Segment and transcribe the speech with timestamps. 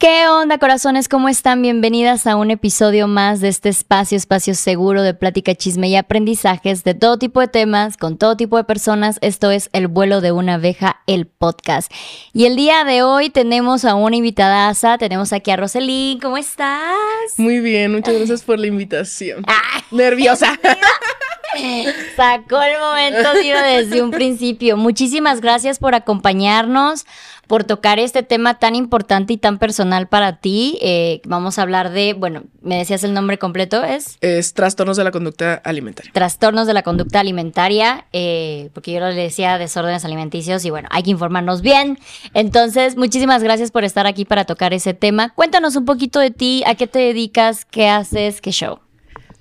[0.00, 1.10] ¿Qué onda, corazones?
[1.10, 1.60] ¿Cómo están?
[1.60, 6.84] Bienvenidas a un episodio más de este espacio, espacio seguro de plática, chisme y aprendizajes
[6.84, 9.18] de todo tipo de temas, con todo tipo de personas.
[9.20, 11.92] Esto es El vuelo de una abeja, el podcast.
[12.32, 14.96] Y el día de hoy tenemos a una invitada, asa.
[14.96, 16.18] tenemos aquí a Roselín.
[16.18, 16.88] ¿Cómo estás?
[17.36, 19.44] Muy bien, muchas gracias por la invitación.
[19.90, 20.58] Nerviosa.
[22.16, 24.76] Sacó el momento, tío, desde un principio.
[24.76, 27.06] Muchísimas gracias por acompañarnos
[27.50, 30.78] por tocar este tema tan importante y tan personal para ti.
[30.82, 34.18] Eh, vamos a hablar de, bueno, me decías el nombre completo, ¿es?
[34.20, 36.12] Es trastornos de la conducta alimentaria.
[36.12, 41.02] Trastornos de la conducta alimentaria, eh, porque yo le decía desórdenes alimenticios y bueno, hay
[41.02, 41.98] que informarnos bien.
[42.34, 45.30] Entonces, muchísimas gracias por estar aquí para tocar ese tema.
[45.30, 48.78] Cuéntanos un poquito de ti, a qué te dedicas, qué haces, qué show.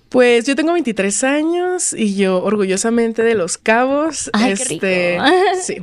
[0.09, 4.32] Pues yo tengo 23 años y yo orgullosamente de Los Cabos.
[4.34, 5.26] Ay, este, qué rico.
[5.62, 5.77] sí.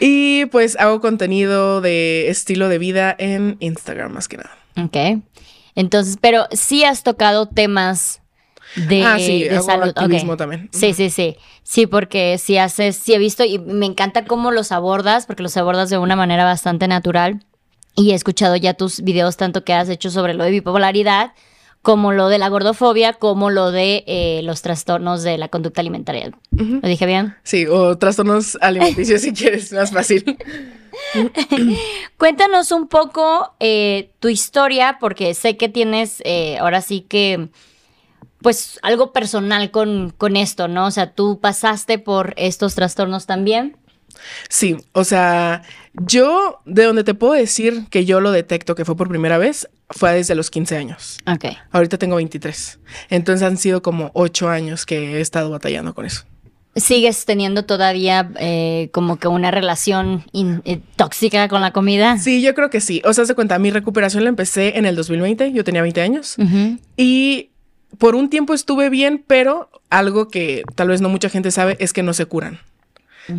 [0.00, 4.56] Y pues hago contenido de estilo de vida en Instagram más que nada.
[4.76, 5.22] Ok.
[5.76, 8.20] Entonces, pero sí has tocado temas
[8.74, 9.88] de, ah, sí, de hago salud.
[9.88, 10.68] Activismo también.
[10.72, 11.36] Sí, sí, sí.
[11.62, 15.56] Sí, porque sí haces, sí he visto y me encanta cómo los abordas, porque los
[15.56, 17.44] abordas de una manera bastante natural.
[17.94, 21.32] Y he escuchado ya tus videos, tanto que has hecho sobre lo de bipolaridad,
[21.82, 26.30] como lo de la gordofobia, como lo de eh, los trastornos de la conducta alimentaria.
[26.52, 27.34] ¿Lo dije bien?
[27.42, 30.38] Sí, o trastornos alimenticios si quieres, más fácil.
[32.16, 37.48] Cuéntanos un poco eh, tu historia, porque sé que tienes eh, ahora sí que,
[38.40, 40.86] pues, algo personal con, con esto, ¿no?
[40.86, 43.76] O sea, tú pasaste por estos trastornos también.
[44.48, 45.62] Sí, o sea,
[45.94, 49.68] yo de donde te puedo decir que yo lo detecto que fue por primera vez
[49.92, 51.18] fue desde los 15 años.
[51.26, 51.46] Ok.
[51.70, 52.78] Ahorita tengo 23.
[53.10, 56.22] Entonces han sido como 8 años que he estado batallando con eso.
[56.74, 62.16] ¿Sigues teniendo todavía eh, como que una relación in- eh, tóxica con la comida?
[62.16, 63.02] Sí, yo creo que sí.
[63.04, 66.36] O sea, se cuenta, mi recuperación la empecé en el 2020, yo tenía 20 años.
[66.38, 66.78] Ujú.
[66.96, 67.50] Y
[67.98, 71.92] por un tiempo estuve bien, pero algo que tal vez no mucha gente sabe es
[71.92, 72.58] que no se curan.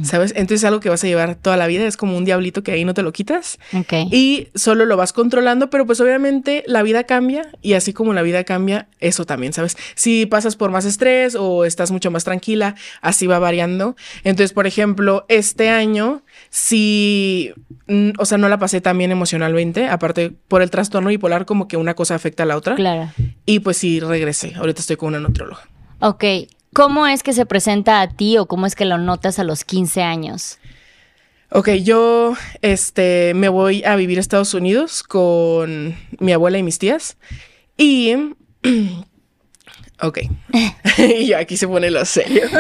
[0.04, 0.34] ¿Sabes?
[0.36, 2.86] Entonces algo que vas a llevar toda la vida es como un diablito que ahí
[2.86, 3.94] no te lo quitas Ok.
[4.12, 8.22] y solo lo vas controlando, pero pues obviamente la vida cambia y así como la
[8.22, 9.76] vida cambia, eso también, ¿sabes?
[9.96, 13.96] Si pasas por más estrés o estás mucho más tranquila, así va variando.
[14.24, 17.52] Entonces, por ejemplo, este año, sí,
[17.88, 21.68] mm, o sea, no la pasé tan bien emocionalmente, aparte por el trastorno bipolar, como
[21.68, 22.76] que una cosa afecta a la otra.
[22.76, 23.12] Claro.
[23.46, 24.54] Y pues sí, regresé.
[24.56, 25.62] Ahorita estoy con una nutrióloga.
[26.00, 26.24] Ok.
[26.74, 29.64] ¿Cómo es que se presenta a ti o cómo es que lo notas a los
[29.64, 30.58] 15 años?
[31.50, 36.80] Ok, yo este, me voy a vivir a Estados Unidos con mi abuela y mis
[36.80, 37.18] tías.
[37.78, 38.16] Y.
[40.02, 40.20] ok.
[40.98, 42.44] y yo aquí se pone lo serio.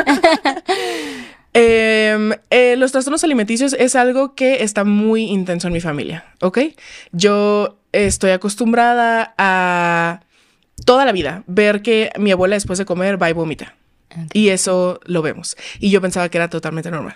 [1.55, 6.57] Em, eh, los trastornos alimenticios es algo que está muy intenso en mi familia, ¿ok?
[7.11, 10.21] Yo estoy acostumbrada a
[10.83, 13.75] toda la vida ver que mi abuela después de comer va y vomita.
[14.33, 15.57] Y eso lo vemos.
[15.79, 17.15] Y yo pensaba que era totalmente normal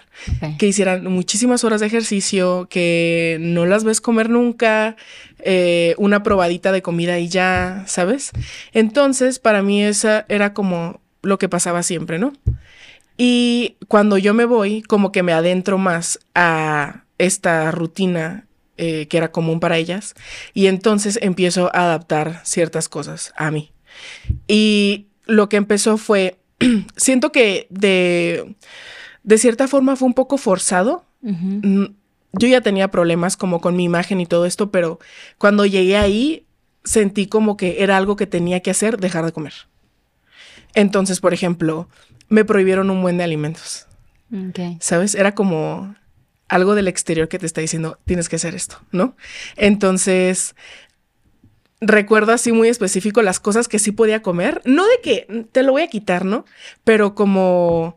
[0.57, 4.95] que hicieran muchísimas horas de ejercicio, que no las ves comer nunca,
[5.39, 8.31] eh, una probadita de comida y ya, ¿sabes?
[8.73, 12.33] Entonces, para mí esa era como lo que pasaba siempre, ¿no?
[13.17, 18.45] Y cuando yo me voy, como que me adentro más a esta rutina
[18.77, 20.13] eh, que era común para ellas,
[20.53, 23.71] y entonces empiezo a adaptar ciertas cosas a mí.
[24.47, 26.37] Y lo que empezó fue,
[26.95, 28.55] siento que de,
[29.23, 31.05] de cierta forma fue un poco forzado.
[31.21, 31.85] Mm,
[32.33, 34.99] Yo ya tenía problemas como con mi imagen y todo esto, pero
[35.37, 36.45] cuando llegué ahí
[36.83, 39.53] sentí como que era algo que tenía que hacer, dejar de comer.
[40.73, 41.89] Entonces, por ejemplo,
[42.29, 43.87] me prohibieron un buen de alimentos.
[44.79, 45.15] ¿sabes?
[45.15, 45.95] Era como
[46.49, 49.15] algo del exterior que te está diciendo, tienes que hacer esto, ¿no?
[49.55, 50.55] Entonces,
[51.79, 55.73] recuerdo así muy específico las cosas que sí podía comer, no de que te lo
[55.73, 56.45] voy a quitar, ¿no?
[56.83, 57.95] Pero como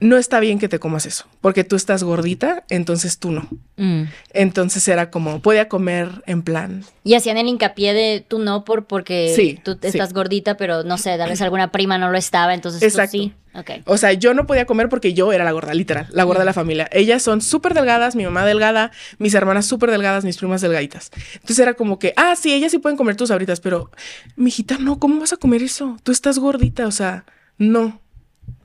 [0.00, 3.48] no está bien que te comas eso, porque tú estás gordita, entonces tú no.
[3.76, 4.04] Mm.
[4.32, 6.84] Entonces era como, podía comer en plan.
[7.02, 9.88] Y hacían el hincapié de tú no por porque Sí, tú sí.
[9.88, 13.16] estás gordita, pero no sé, tal vez alguna prima no lo estaba, entonces Exacto.
[13.18, 13.32] tú sí.
[13.54, 13.70] Ok.
[13.86, 16.44] O sea, yo no podía comer porque yo era la gorda, literal, la gorda de
[16.44, 16.88] la familia.
[16.92, 21.10] Ellas son súper delgadas, mi mamá delgada, mis hermanas súper delgadas, mis primas delgaditas.
[21.34, 23.90] Entonces era como que, ah, sí, ellas sí pueden comer tus sabritas, pero,
[24.36, 25.96] mijita, no, ¿cómo vas a comer eso?
[26.04, 27.24] Tú estás gordita, o sea,
[27.56, 28.00] no.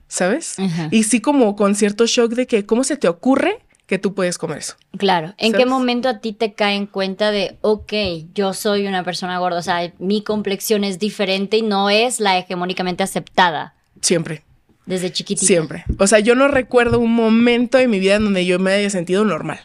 [0.08, 0.58] ¿Sabes?
[0.58, 0.88] Ajá.
[0.90, 4.38] Y sí como con cierto shock de que, ¿cómo se te ocurre que tú puedes
[4.38, 4.74] comer eso?
[4.96, 5.34] Claro.
[5.38, 7.92] ¿En qué momento a ti te cae en cuenta de, ok,
[8.34, 12.38] yo soy una persona gorda, o sea, mi complexión es diferente y no es la
[12.38, 14.42] hegemónicamente aceptada Siempre.
[14.86, 15.46] desde chiquitita?
[15.46, 15.84] Siempre.
[15.98, 18.90] O sea, yo no recuerdo un momento en mi vida en donde yo me haya
[18.90, 19.60] sentido normal.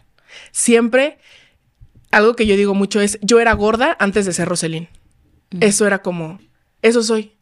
[0.52, 1.18] Siempre
[2.12, 4.88] algo que yo digo mucho es, yo era gorda antes de ser Roselín.
[5.62, 6.40] Eso era como,
[6.82, 7.34] eso soy,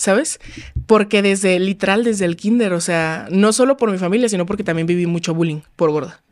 [0.00, 0.40] ¿sabes?
[0.86, 4.64] Porque desde, literal, desde el kinder, o sea, no solo por mi familia, sino porque
[4.64, 6.22] también viví mucho bullying por gorda.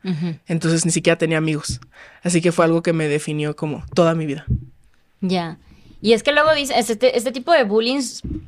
[0.46, 1.78] Entonces ni siquiera tenía amigos.
[2.22, 4.46] Así que fue algo que me definió como toda mi vida.
[5.20, 5.58] Ya.
[6.00, 8.00] Y es que luego dice, este, este tipo de bullying,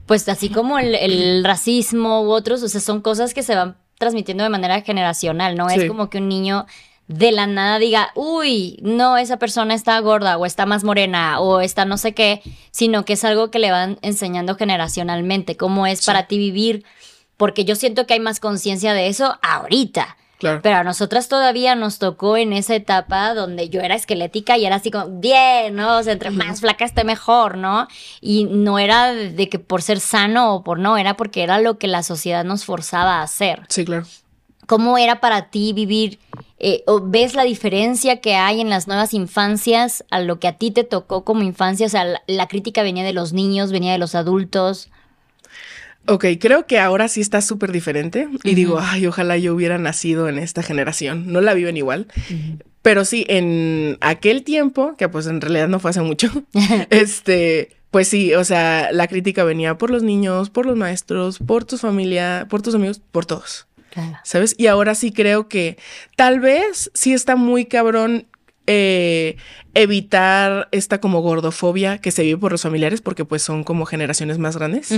[0.07, 4.43] pues así como el, racismo u otros, o sea, son cosas que se van transmitiendo
[4.43, 5.69] de manera generacional, ¿no?
[5.69, 6.65] Es como que un niño
[7.11, 11.61] de la nada diga, uy, no, esa persona está gorda o está más morena o
[11.61, 12.41] está no sé qué,
[12.71, 16.85] sino que es algo que le van enseñando generacionalmente, cómo es para ti vivir,
[17.37, 20.17] porque yo siento que hay más conciencia de eso ahorita.
[20.39, 24.77] Pero a nosotras todavía nos tocó en esa etapa donde yo era esquelética y era
[24.77, 25.99] así como, bien, ¿no?
[25.99, 27.89] O sea, entre más flaca esté mejor, ¿no?
[28.23, 31.77] Y no era de que por ser sano o por no, era porque era lo
[31.77, 33.65] que la sociedad nos forzaba a hacer.
[33.69, 34.07] Sí, claro.
[34.67, 36.21] ¿Cómo era para ti vivir?
[36.63, 40.59] Eh, o ¿Ves la diferencia que hay en las nuevas infancias a lo que a
[40.59, 41.87] ti te tocó como infancia?
[41.87, 44.91] O sea, la crítica venía de los niños, venía de los adultos.
[46.07, 50.29] Ok, creo que ahora sí está súper diferente y digo, ay, ojalá yo hubiera nacido
[50.29, 51.33] en esta generación.
[51.33, 52.09] No la viven igual.
[52.83, 56.31] Pero sí, en aquel tiempo, que pues en realidad no fue hace mucho,
[56.91, 61.65] este, pues sí, o sea, la crítica venía por los niños, por los maestros, por
[61.65, 63.67] tu familia, por tus amigos, por todos.
[64.25, 64.55] ¿Sabes?
[64.59, 65.79] Y ahora sí creo que
[66.17, 68.27] tal vez sí está muy cabrón
[68.67, 69.37] eh,
[69.75, 74.39] evitar esta como gordofobia que se vive por los familiares, porque pues son como generaciones
[74.39, 74.95] más grandes.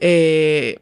[0.00, 0.78] Eh,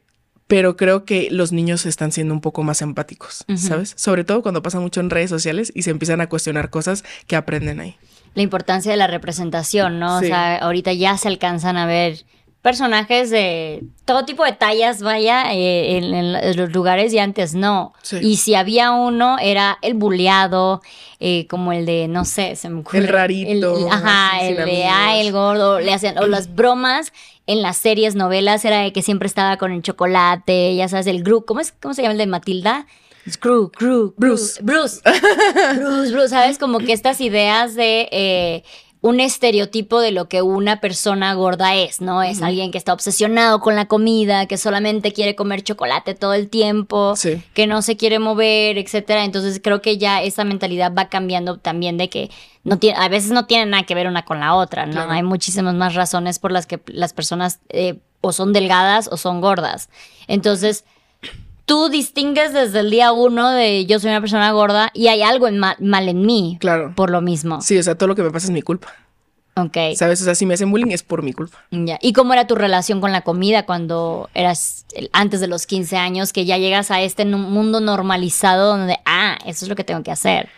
[0.46, 3.94] pero creo que los niños están siendo un poco más empáticos, ¿sabes?
[3.96, 7.36] Sobre todo cuando pasa mucho en redes sociales y se empiezan a cuestionar cosas que
[7.36, 7.96] aprenden ahí.
[8.34, 10.18] La importancia de la representación, ¿no?
[10.18, 12.24] O sea, ahorita ya se alcanzan a ver
[12.62, 17.92] personajes de todo tipo de tallas, vaya, eh, en, los lugares y antes no.
[18.20, 20.80] Y si había uno, era el buleado,
[21.18, 22.98] eh, como el de, no sé, se me ocurre.
[22.98, 23.88] El rarito.
[23.90, 27.12] ajá, el de, ah, el gordo, le hacían, o las bromas
[27.48, 31.24] en las series, novelas, era de que siempre estaba con el chocolate, ya sabes, el
[31.24, 32.86] Gru, ¿cómo, es, cómo se llama el de Matilda?
[33.28, 34.60] Screw, Gru, Bruce.
[34.62, 35.00] Bruce.
[35.76, 36.58] Bruce, Bruce, ¿sabes?
[36.58, 38.08] Como que estas ideas de...
[38.12, 38.64] Eh,
[39.02, 42.22] un estereotipo de lo que una persona gorda es, ¿no?
[42.22, 46.48] Es alguien que está obsesionado con la comida, que solamente quiere comer chocolate todo el
[46.48, 47.14] tiempo,
[47.52, 49.24] que no se quiere mover, etcétera.
[49.24, 52.30] Entonces creo que ya esa mentalidad va cambiando también de que
[52.62, 55.10] no tiene, a veces no tiene nada que ver una con la otra, ¿no?
[55.10, 59.40] Hay muchísimas más razones por las que las personas eh, o son delgadas o son
[59.40, 59.90] gordas.
[60.28, 60.84] Entonces,
[61.64, 65.48] tú distingues desde el día uno de yo soy una persona gorda y hay algo
[65.50, 66.56] mal, en mí.
[66.60, 66.92] Claro.
[66.94, 67.60] Por lo mismo.
[67.60, 68.94] Sí, o sea, todo lo que me pasa es mi culpa.
[69.54, 69.76] Ok.
[69.96, 70.22] ¿Sabes?
[70.22, 71.62] O sea, si me hacen bullying es por mi culpa.
[71.70, 71.98] Ya.
[72.00, 76.32] ¿Y cómo era tu relación con la comida cuando eras antes de los 15 años,
[76.32, 80.10] que ya llegas a este mundo normalizado donde, ah, eso es lo que tengo que
[80.10, 80.48] hacer?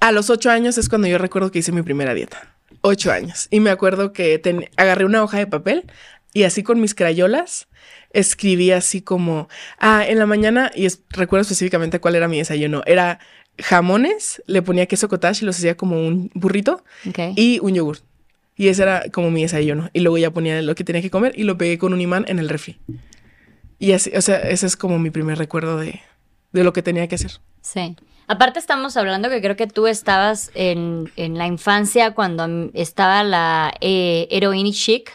[0.00, 2.54] A los 8 años es cuando yo recuerdo que hice mi primera dieta.
[2.80, 3.46] 8 años.
[3.50, 4.40] Y me acuerdo que
[4.76, 5.84] agarré una hoja de papel
[6.32, 7.68] y así con mis crayolas
[8.12, 9.48] escribí así como,
[9.78, 13.18] ah, en la mañana, y recuerdo específicamente cuál era mi desayuno, era
[13.58, 16.84] jamones, le ponía queso cottage y los hacía como un burrito
[17.36, 17.98] y un yogur.
[18.56, 19.88] Y ese era como mi desayuno.
[19.92, 22.24] Y luego ya ponía lo que tenía que comer y lo pegué con un imán
[22.28, 22.78] en el refri.
[23.78, 26.00] Y así, o sea, ese es como mi primer recuerdo de,
[26.52, 27.40] de lo que tenía que hacer.
[27.62, 27.96] Sí.
[28.28, 33.74] Aparte estamos hablando que creo que tú estabas en, en la infancia cuando estaba la
[33.80, 35.10] eh, heroína chic.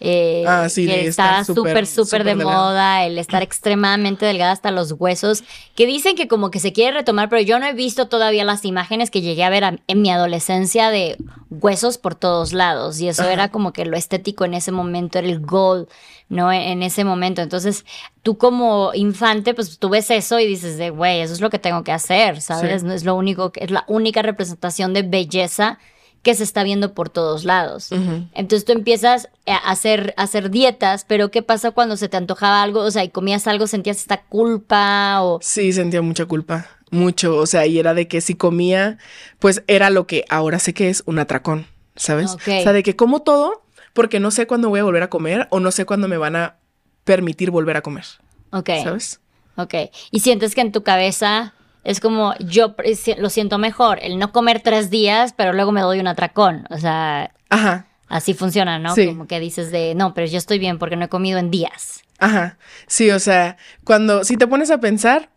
[0.00, 4.92] Eh, ah, sí, que está súper, súper de moda, el estar extremadamente delgada hasta los
[4.92, 5.44] huesos,
[5.76, 8.64] que dicen que como que se quiere retomar, pero yo no he visto todavía las
[8.64, 11.16] imágenes que llegué a ver en mi adolescencia de
[11.48, 15.28] huesos por todos lados, y eso era como que lo estético en ese momento, era
[15.28, 15.88] el goal,
[16.28, 16.52] ¿no?
[16.52, 17.40] En, ese momento.
[17.40, 17.84] Entonces,
[18.22, 21.58] tú como infante, pues tú ves eso y dices de, güey, eso es lo que
[21.58, 22.82] tengo que hacer, ¿sabes?
[22.82, 25.78] No es lo único, es la única representación de belleza
[26.24, 27.90] que se está viendo por todos lados.
[28.32, 32.80] Entonces tú empiezas a hacer, hacer dietas, pero ¿qué pasa cuando se te antojaba algo?
[32.80, 35.38] O sea, y comías algo, sentías esta culpa o...
[35.42, 37.36] Sí, sentía mucha culpa, mucho.
[37.36, 38.98] O sea, y era de que si comía,
[39.38, 42.32] pues era lo que ahora sé que es un atracón, ¿sabes?
[42.32, 43.62] O sea, de que como todo
[43.92, 46.36] porque no sé cuándo voy a volver a comer o no sé cuándo me van
[46.36, 46.56] a
[47.04, 48.04] permitir volver a comer.
[48.50, 48.70] Ok.
[48.82, 49.20] ¿Sabes?
[49.56, 49.74] Ok.
[50.10, 52.74] Y sientes que en tu cabeza es como yo
[53.18, 56.66] lo siento mejor, el no comer tres días, pero luego me doy un atracón.
[56.70, 57.86] O sea, Ajá.
[58.08, 58.94] así funciona, ¿no?
[58.94, 62.02] Como que dices de, no, pero yo estoy bien porque no he comido en días.
[62.18, 62.56] Ajá.
[62.86, 65.28] Sí, o sea, cuando, si te pones a pensar,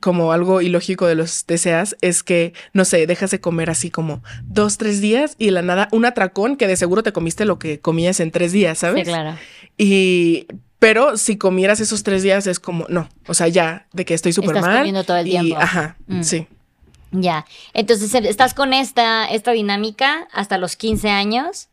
[0.00, 4.22] como algo ilógico de los deseas, es que, no sé, dejas de comer así como
[4.44, 7.58] dos, tres días y de la nada un atracón que de seguro te comiste lo
[7.58, 9.06] que comías en tres días, ¿sabes?
[9.06, 9.36] Sí, claro.
[9.76, 10.46] Y
[10.78, 14.32] pero si comieras esos tres días es como, no, o sea, ya, de que estoy
[14.32, 14.78] súper mal.
[14.78, 15.56] comiendo todo el tiempo.
[15.56, 16.22] ajá, mm.
[16.22, 16.46] sí.
[17.12, 17.46] Ya.
[17.74, 21.68] Entonces eh, estás con esta, esta dinámica hasta los 15 años.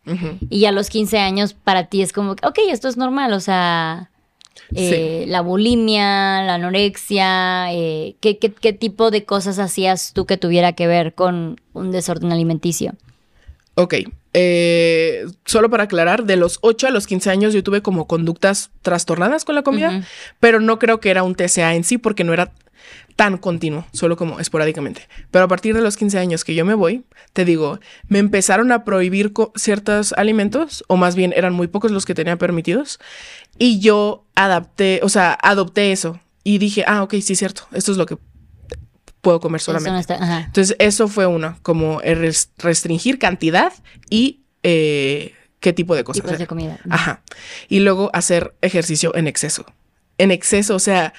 [0.50, 3.34] Y a los 15 años para ti es como, ok, esto es normal.
[3.34, 4.12] O sea,
[4.76, 7.74] eh, la bulimia, la anorexia.
[7.74, 12.32] Eh, ¿qué, qué, tipo de cosas hacías tú que tuviera que ver con un desorden
[12.32, 12.94] alimenticio?
[13.76, 13.96] Ok.
[15.46, 19.46] solo para aclarar, de los 8 a los 15 años yo tuve como conductas trastornadas
[19.46, 20.04] con la comida,
[20.40, 22.52] pero no creo que era un TCA en sí porque no era
[23.16, 25.08] tan continuo, solo como esporádicamente.
[25.32, 27.04] Pero a partir de los 15 años que yo me voy,
[27.34, 32.06] te digo, me empezaron a prohibir ciertos alimentos, o más bien eran muy pocos los
[32.06, 33.00] que tenía permitidos,
[33.58, 37.98] y yo adapté, o sea, adopté eso y dije, ah, ok, sí, cierto, esto es
[37.98, 38.18] lo que
[39.22, 40.14] puedo comer solamente.
[40.14, 42.02] Entonces, eso fue uno, como
[42.58, 43.74] restringir cantidad
[44.10, 46.24] y eh, qué tipo de cosas.
[46.24, 46.80] Tipos de comida.
[46.90, 47.22] Ajá.
[47.68, 49.66] Y luego hacer ejercicio en exceso.
[50.18, 51.14] En exceso, o sea,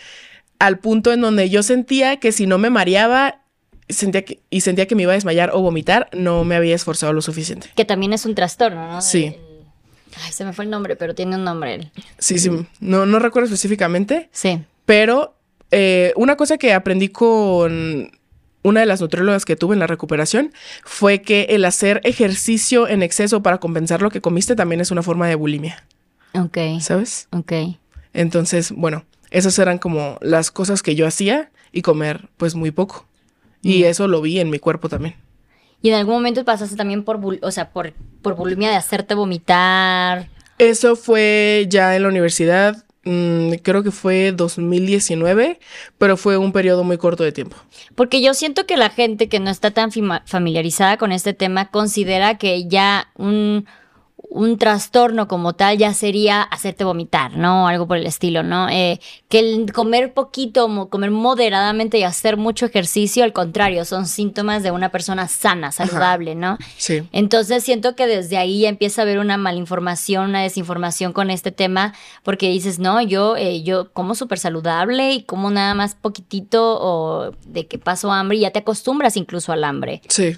[0.60, 3.40] al punto en donde yo sentía que si no me mareaba
[3.88, 7.12] sentía que, y sentía que me iba a desmayar o vomitar, no me había esforzado
[7.12, 7.70] lo suficiente.
[7.74, 9.02] Que también es un trastorno, ¿no?
[9.02, 9.36] Sí.
[10.22, 11.90] Ay, se me fue el nombre, pero tiene un nombre.
[12.18, 12.50] Sí, sí.
[12.80, 14.28] No, no recuerdo específicamente.
[14.32, 14.60] Sí.
[14.84, 15.34] Pero
[15.70, 18.12] eh, una cosa que aprendí con
[18.62, 20.52] una de las nutriólogas que tuve en la recuperación
[20.84, 25.02] fue que el hacer ejercicio en exceso para compensar lo que comiste también es una
[25.02, 25.84] forma de bulimia.
[26.34, 26.58] Ok.
[26.80, 27.28] ¿Sabes?
[27.30, 27.52] Ok.
[28.12, 33.06] Entonces, bueno, esas eran como las cosas que yo hacía y comer pues muy poco.
[33.62, 35.16] Y eso lo vi en mi cuerpo también.
[35.82, 40.28] ¿Y en algún momento pasaste también por, o sea, por, por bulimia de hacerte vomitar?
[40.58, 45.58] Eso fue ya en la universidad, mm, creo que fue 2019,
[45.96, 47.56] pero fue un periodo muy corto de tiempo.
[47.94, 49.90] Porque yo siento que la gente que no está tan
[50.26, 53.66] familiarizada con este tema considera que ya un,
[54.30, 57.66] un trastorno como tal ya sería hacerte vomitar, ¿no?
[57.66, 58.68] Algo por el estilo, ¿no?
[58.68, 64.62] Eh, que el comer poquito, comer moderadamente y hacer mucho ejercicio, al contrario, son síntomas
[64.62, 66.58] de una persona sana, saludable, ¿no?
[66.76, 67.02] Sí.
[67.10, 71.92] Entonces siento que desde ahí empieza a haber una malinformación, una desinformación con este tema,
[72.22, 77.32] porque dices, no, yo, eh, yo como súper saludable y como nada más poquitito o
[77.46, 80.02] de que paso hambre y ya te acostumbras incluso al hambre.
[80.08, 80.36] Sí.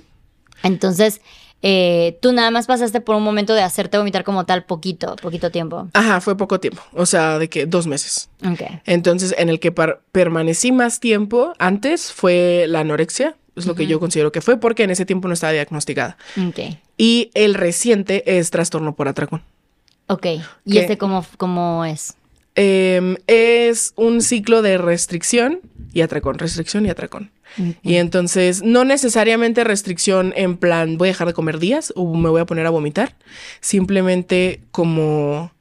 [0.62, 1.20] Entonces,
[1.62, 5.50] eh, tú nada más pasaste por un momento de hacerte vomitar como tal poquito, poquito
[5.50, 5.88] tiempo.
[5.94, 8.28] Ajá, fue poco tiempo, o sea, de que dos meses.
[8.44, 8.62] Ok.
[8.84, 14.00] Entonces, en el que permanecí más tiempo antes fue la anorexia, es lo que yo
[14.00, 16.16] considero que fue, porque en ese tiempo no estaba diagnosticada.
[16.48, 16.78] Ok.
[16.96, 19.42] Y el reciente es trastorno por atracón.
[20.08, 20.26] Ok.
[20.64, 22.16] ¿Y este cómo, cómo es?
[22.54, 25.60] Em, es un ciclo de restricción
[25.92, 27.30] y atracón, restricción y atracón.
[27.82, 32.30] Y entonces, no necesariamente restricción en plan, voy a dejar de comer días o me
[32.30, 33.14] voy a poner a vomitar.
[33.60, 35.52] Simplemente como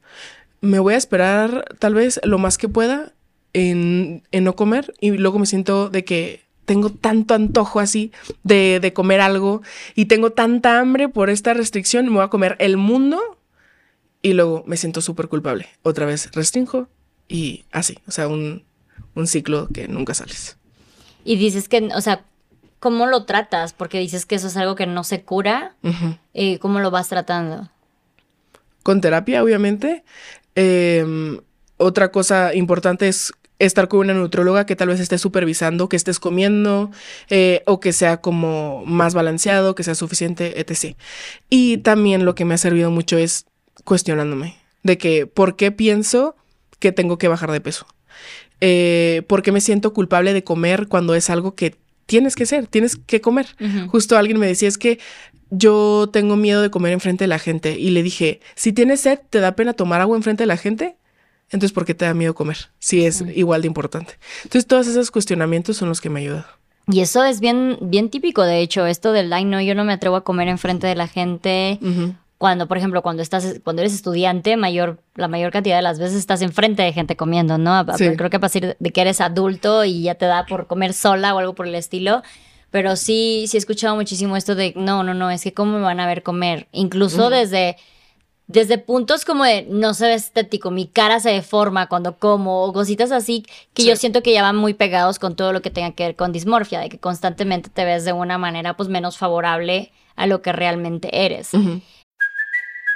[0.62, 3.12] me voy a esperar tal vez lo más que pueda
[3.52, 8.92] en, no comer y luego me siento de que tengo tanto antojo así de, de
[8.94, 9.60] comer algo
[9.94, 13.20] y tengo tanta hambre por esta restricción, me voy a comer el mundo
[14.22, 15.66] y luego me siento súper culpable.
[15.82, 16.88] Otra vez restringo
[17.28, 18.64] y así, o sea, un,
[19.14, 20.56] un ciclo que nunca sales.
[21.24, 22.24] Y dices que, o sea,
[22.78, 23.72] ¿cómo lo tratas?
[23.72, 25.74] Porque dices que eso es algo que no se cura.
[26.34, 27.68] Eh, ¿Cómo lo vas tratando?
[28.82, 30.04] Con terapia, obviamente.
[30.54, 31.40] Em,
[31.76, 36.18] otra cosa importante es estar con una nutróloga que tal vez esté supervisando que estés
[36.18, 36.90] comiendo
[37.30, 40.96] eh, o que sea como más balanceado, que sea suficiente, etc.
[41.48, 43.46] Y también lo que me ha servido mucho es
[43.84, 46.36] cuestionándome de que por qué pienso
[46.78, 47.86] que tengo que bajar de peso.
[48.60, 52.66] Eh, ¿Por qué me siento culpable de comer cuando es algo que tienes que ser,
[52.66, 53.46] tienes que comer?
[53.88, 54.98] Justo alguien me decía, es que
[55.50, 57.78] yo tengo miedo de comer enfrente de la gente.
[57.78, 60.96] Y le dije, si tienes sed, ¿te da pena tomar agua enfrente de la gente?
[61.50, 62.70] Entonces, ¿por qué te da miedo comer?
[62.78, 64.14] Si es igual de importante.
[64.44, 66.44] Entonces, todos esos cuestionamientos son los que me ayudan.
[66.90, 69.92] Y eso es bien, bien típico, de hecho, esto del, ay, no, yo no me
[69.92, 71.78] atrevo a comer enfrente de la gente
[72.42, 76.18] cuando, por ejemplo, cuando estás, cuando eres estudiante, mayor, la mayor cantidad de las veces
[76.18, 77.86] estás enfrente de gente comiendo, ¿no?
[77.86, 81.36] Creo que a partir de que eres adulto y ya te da por comer sola
[81.36, 82.20] o algo por el estilo.
[82.72, 85.84] Pero sí, sí he escuchado muchísimo esto de, no, no, no, es que cómo me
[85.84, 86.66] van a ver comer.
[86.72, 87.76] Incluso desde,
[88.48, 92.72] desde puntos como de, no se ve estético, mi cara se deforma cuando como, o
[92.72, 95.92] cositas así, que yo siento que ya van muy pegados con todo lo que tenga
[95.92, 99.92] que ver con dismorfia, de que constantemente te ves de una manera pues menos favorable
[100.16, 101.52] a lo que realmente eres.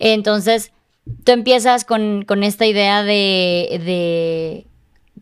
[0.00, 0.72] Entonces,
[1.24, 4.66] tú empiezas con, con esta idea de, de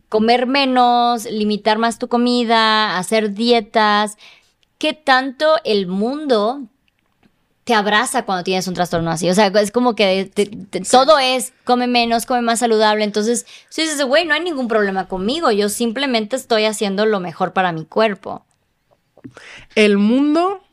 [0.09, 4.17] comer menos, limitar más tu comida, hacer dietas.
[4.79, 6.63] ¿Qué tanto el mundo
[7.65, 9.29] te abraza cuando tienes un trastorno así?
[9.29, 13.03] O sea, es como que te- te- todo es come menos, come más saludable.
[13.03, 15.51] Entonces, si dices, güey, no hay ningún problema conmigo.
[15.51, 18.45] Yo simplemente estoy haciendo lo mejor para mi cuerpo.
[19.75, 20.63] El mundo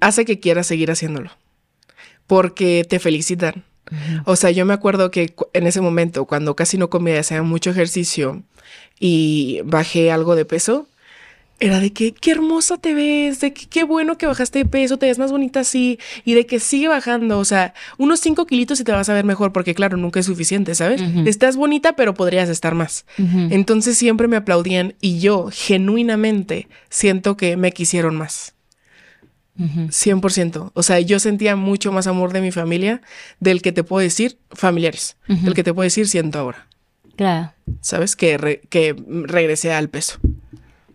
[0.00, 1.32] hace que quieras seguir haciéndolo.
[2.30, 3.64] Porque te felicitan.
[4.24, 7.70] O sea, yo me acuerdo que en ese momento, cuando casi no comía, hacía mucho
[7.70, 8.44] ejercicio
[9.00, 10.86] y bajé algo de peso,
[11.58, 14.96] era de que qué hermosa te ves, de que qué bueno que bajaste de peso,
[14.96, 18.78] te ves más bonita así, y de que sigue bajando, o sea, unos 5 kilitos
[18.78, 21.02] y te vas a ver mejor, porque claro, nunca es suficiente, ¿sabes?
[21.26, 23.06] Estás bonita, pero podrías estar más.
[23.18, 28.54] Entonces siempre me aplaudían y yo genuinamente siento que me quisieron más.
[29.60, 30.70] 100%.
[30.74, 33.00] O sea, yo sentía mucho más amor de mi familia
[33.40, 36.66] del que te puedo decir familiares, del que te puedo decir siento ahora.
[37.16, 37.52] Claro.
[37.80, 38.16] ¿Sabes?
[38.16, 40.18] Que, re- que regresé al peso.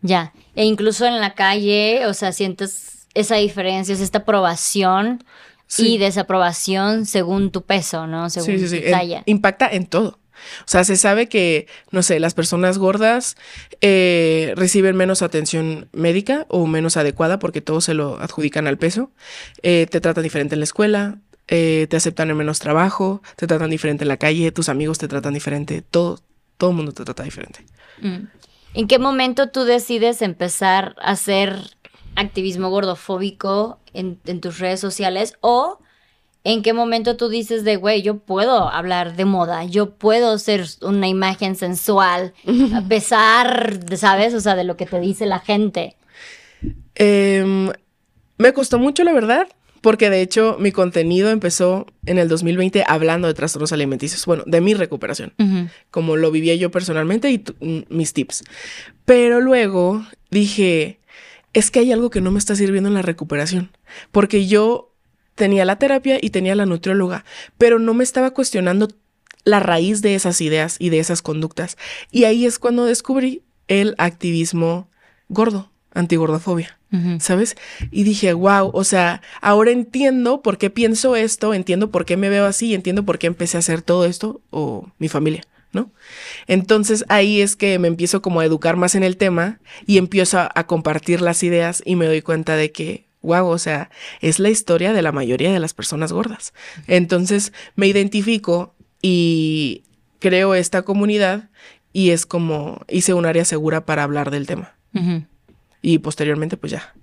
[0.02, 0.34] Ya.
[0.56, 5.24] E incluso en la calle, o sea, sientes esa diferencia, es esta aprobación
[5.68, 5.96] Sí.
[5.96, 8.30] y desaprobación según tu peso, ¿no?
[8.30, 8.80] Según Sí, sí, sí.
[8.82, 9.24] tu En- talla.
[9.26, 10.20] impacta en todo.
[10.62, 13.36] O sea, se sabe que, no sé, las personas gordas
[13.82, 19.12] eh, reciben menos atención médica o menos adecuada porque todo se lo adjudican al peso.
[19.64, 23.70] Eh, te tratan diferente en la escuela, eh, te aceptan en menos trabajo, te tratan
[23.70, 26.20] diferente en la calle, tus amigos te tratan diferente, todo,
[26.58, 27.66] todo el mundo te trata diferente.
[28.02, 28.28] Mm.
[28.74, 31.58] ¿En qué momento tú decides empezar a hacer
[32.16, 35.38] activismo gordofóbico en, en tus redes sociales?
[35.42, 35.80] ¿O
[36.46, 40.66] en qué momento tú dices de, güey, yo puedo hablar de moda, yo puedo ser
[40.82, 42.34] una imagen sensual,
[42.74, 44.34] a pesar, de, ¿sabes?
[44.36, 45.98] O sea, de lo que te dice la gente.
[46.94, 47.72] Em,
[48.38, 49.48] me costó mucho, la verdad,
[49.82, 54.62] porque de hecho mi contenido empezó en el 2020 hablando de trastornos alimenticios, bueno, de
[54.62, 55.34] mi recuperación.
[55.90, 58.44] como lo vivía yo personalmente y mm, mis tips.
[59.04, 61.00] Pero luego dije,
[61.54, 63.72] es que hay algo que no me está sirviendo en la recuperación,
[64.12, 64.95] porque yo
[65.36, 67.26] tenía la terapia y tenía la nutrióloga,
[67.58, 68.88] pero no me estaba cuestionando
[69.44, 71.78] la raíz de esas ideas y de esas conductas.
[72.12, 74.90] Y ahí es cuando descubrí el activismo
[75.30, 76.80] gordo, antigordofobia.
[77.20, 77.58] ¿Sabes?
[77.92, 82.30] Y dije, wow, o sea, ahora entiendo por qué pienso esto, entiendo por qué me
[82.30, 85.44] veo así, entiendo por qué empecé a hacer todo esto o mi familia,
[85.74, 85.92] ¿no?
[86.48, 90.40] Entonces ahí es que me empiezo como a educar más en el tema y empiezo
[90.40, 93.90] a, a compartir las ideas y me doy cuenta de que, wow, o sea,
[94.22, 96.54] es la historia de la mayoría de las personas gordas.
[96.88, 99.84] Entonces me identifico y
[100.20, 101.50] creo esta comunidad
[101.92, 104.76] y es como hice un área segura para hablar del tema
[105.86, 106.96] y posteriormente pues ya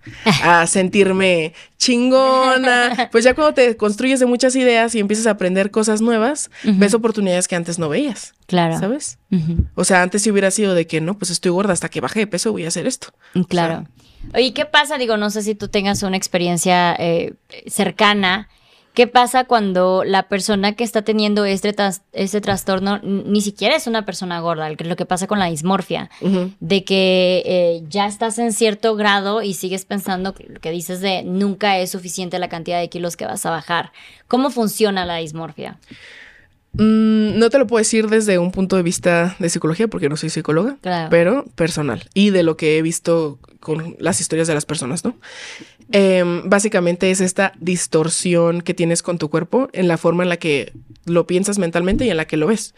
[0.42, 3.08] a sentirme chingona.
[3.12, 6.92] Pues ya cuando te construyes de muchas ideas y empiezas a aprender cosas nuevas, ves
[6.92, 8.34] oportunidades que antes no veías.
[8.46, 8.76] Claro.
[8.80, 9.18] ¿Sabes?
[9.76, 12.20] O sea, antes si hubiera sido de que no, pues estoy gorda hasta que bajé
[12.20, 13.08] de peso, voy a hacer esto.
[13.48, 13.86] Claro.
[14.34, 14.98] Oye, ¿qué pasa?
[14.98, 17.34] Digo, no sé si tú tengas una experiencia eh,
[17.68, 18.48] cercana.
[18.94, 23.86] ¿Qué pasa cuando la persona que está teniendo este, tras- este trastorno ni siquiera es
[23.86, 24.68] una persona gorda?
[24.70, 26.10] Lo que pasa con la dismorfia,
[26.60, 31.00] de que eh, ya estás en cierto grado y sigues pensando que, lo que dices
[31.00, 33.92] de nunca es suficiente la cantidad de kilos que vas a bajar.
[34.28, 35.78] ¿Cómo funciona la dismorfia?
[36.74, 40.16] Mm, no te lo puedo decir desde un punto de vista de psicología porque no
[40.16, 41.10] soy psicóloga, Claro.
[41.10, 45.14] pero personal y de lo que he visto con las historias de las personas, ¿no?
[45.90, 50.38] Em, básicamente es esta distorsión que tienes con tu cuerpo en la forma en la
[50.38, 50.72] que
[51.04, 52.74] lo piensas mentalmente y en la que lo ves.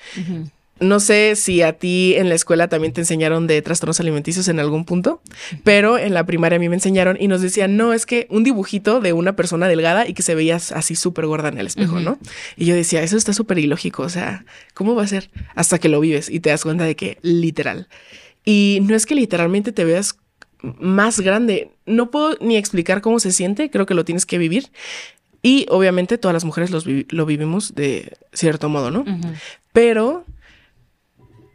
[0.80, 4.58] No sé si a ti en la escuela también te enseñaron de trastornos alimenticios en
[4.58, 5.22] algún punto,
[5.62, 8.42] pero en la primaria a mí me enseñaron y nos decían, no, es que un
[8.42, 12.00] dibujito de una persona delgada y que se veía así súper gorda en el espejo,
[12.00, 12.18] ¿no?
[12.56, 15.30] Y yo decía, eso está súper ilógico, o sea, ¿cómo va a ser?
[15.54, 17.86] Hasta que lo vives y te das cuenta de que literal.
[18.44, 20.16] Y no es que literalmente te veas
[20.60, 24.70] más grande, no puedo ni explicar cómo se siente, creo que lo tienes que vivir.
[25.42, 29.04] Y obviamente todas las mujeres los vi- lo vivimos de cierto modo, ¿no?
[29.72, 30.24] Pero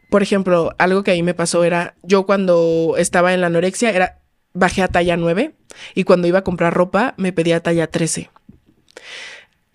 [0.09, 3.91] por ejemplo, algo que a mí me pasó era, yo cuando estaba en la anorexia,
[3.91, 4.19] era,
[4.53, 5.53] bajé a talla 9
[5.93, 8.29] y cuando iba a comprar ropa me pedía talla 13.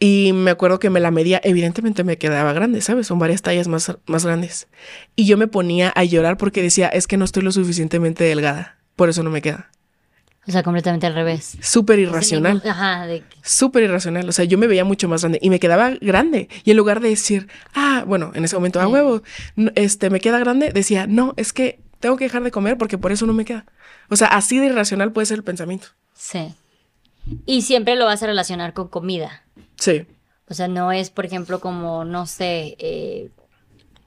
[0.01, 3.07] Y me acuerdo que me la medía, evidentemente me quedaba grande, ¿sabes?
[3.07, 4.69] Son varias tallas más, más grandes.
[5.17, 8.79] Y yo me ponía a llorar porque decía, es que no estoy lo suficientemente delgada,
[8.97, 9.71] por eso no me queda.
[10.47, 11.57] O sea, completamente al revés.
[11.63, 12.63] Súper irracional.
[12.67, 14.29] Ajá, de Súper irracional.
[14.29, 16.49] O sea, yo me veía mucho más grande y me quedaba grande.
[16.65, 19.23] Y en lugar de decir, ah, bueno, en ese momento, a huevo,
[19.75, 23.13] este, me queda grande, decía, no, es que tengo que dejar de comer porque por
[23.13, 23.65] eso no me queda.
[24.11, 25.89] O sea, así de irracional puede ser el pensamiento.
[26.13, 26.55] Sí.
[27.47, 29.45] Y siempre lo vas a relacionar con comida.
[29.77, 30.07] Sí.
[30.49, 33.31] O sea, no es, por ejemplo, como, no sé, eh,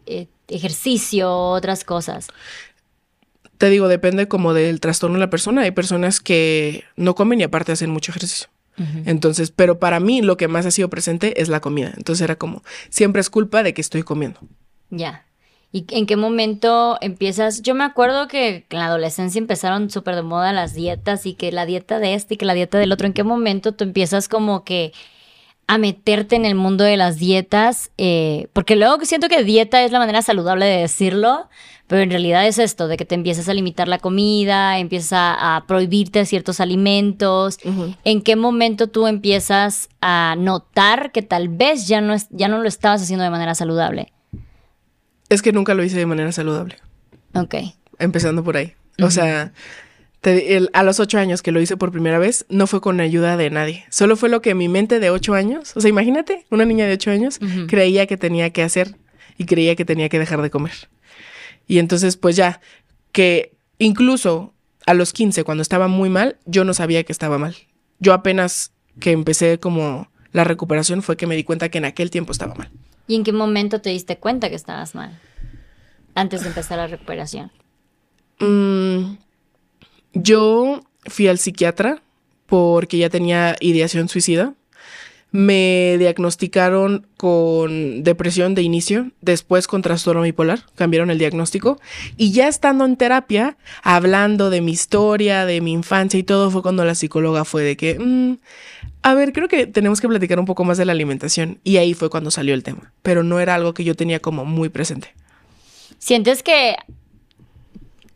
[0.05, 2.27] eh, ejercicio, otras cosas.
[3.57, 5.63] Te digo, depende como del trastorno de la persona.
[5.63, 8.47] Hay personas que no comen y aparte hacen mucho ejercicio.
[9.05, 11.93] Entonces, pero para mí lo que más ha sido presente es la comida.
[11.97, 14.39] Entonces era como, siempre es culpa de que estoy comiendo.
[14.91, 15.25] Ya.
[15.71, 17.61] ¿Y en qué momento empiezas?
[17.63, 21.51] Yo me acuerdo que en la adolescencia empezaron súper de moda las dietas y que
[21.51, 23.07] la dieta de este y que la dieta del otro.
[23.07, 24.93] ¿En qué momento tú empiezas como que
[25.67, 27.91] a meterte en el mundo de las dietas?
[27.97, 31.49] Eh, porque luego siento que dieta es la manera saludable de decirlo,
[31.87, 35.55] pero en realidad es esto, de que te empiezas a limitar la comida, empiezas a,
[35.55, 37.59] a prohibirte ciertos alimentos.
[38.03, 42.57] ¿En qué momento tú empiezas a notar que tal vez ya no, es, ya no
[42.57, 44.11] lo estabas haciendo de manera saludable?
[45.29, 46.77] Es que nunca lo hice de manera saludable.
[47.33, 47.55] Ok.
[47.99, 48.73] Empezando por ahí.
[49.01, 49.53] O sea,
[50.21, 52.99] te- el- a los ocho años que lo hice por primera vez, no fue con
[52.99, 53.85] ayuda de nadie.
[53.89, 56.93] Solo fue lo que mi mente de ocho años, o sea, imagínate, una niña de
[56.93, 58.95] ocho años, creía que tenía que hacer
[59.37, 60.89] y creía que tenía que dejar de comer.
[61.67, 62.61] Y entonces, pues ya,
[63.11, 64.53] que incluso
[64.85, 67.55] a los 15, cuando estaba muy mal, yo no sabía que estaba mal.
[67.99, 72.09] Yo apenas que empecé como la recuperación fue que me di cuenta que en aquel
[72.09, 72.69] tiempo estaba mal.
[73.07, 75.19] ¿Y en qué momento te diste cuenta que estabas mal?
[76.15, 77.51] Antes de empezar la recuperación.
[78.39, 79.17] Mm,
[80.21, 82.01] yo fui al psiquiatra
[82.45, 84.53] porque ya tenía ideación suicida.
[85.29, 91.79] Me diagnosticaron con depresión de inicio, después con trastorno bipolar, cambiaron el diagnóstico.
[92.15, 96.61] Y ya estando en terapia, hablando de mi historia, de mi infancia y todo, fue
[96.61, 98.37] cuando la psicóloga fue de que, mm,
[99.01, 101.59] a ver, creo que tenemos que platicar un poco más de la alimentación.
[101.65, 102.93] Y ahí fue cuando salió el tema.
[103.01, 105.13] Pero no era algo que yo tenía como muy presente.
[105.99, 106.77] ¿Sientes que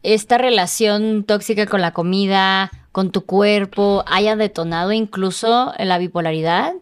[0.03, 6.73] esta relación tóxica con la comida, con tu cuerpo, haya detonado incluso la bipolaridad?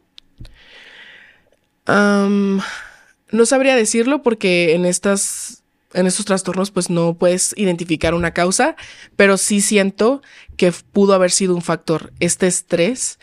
[3.31, 8.75] No sabría decirlo porque en estas en estos trastornos pues no puedes identificar una causa,
[9.15, 10.21] pero sí siento
[10.55, 13.17] que pudo haber sido un factor este estrés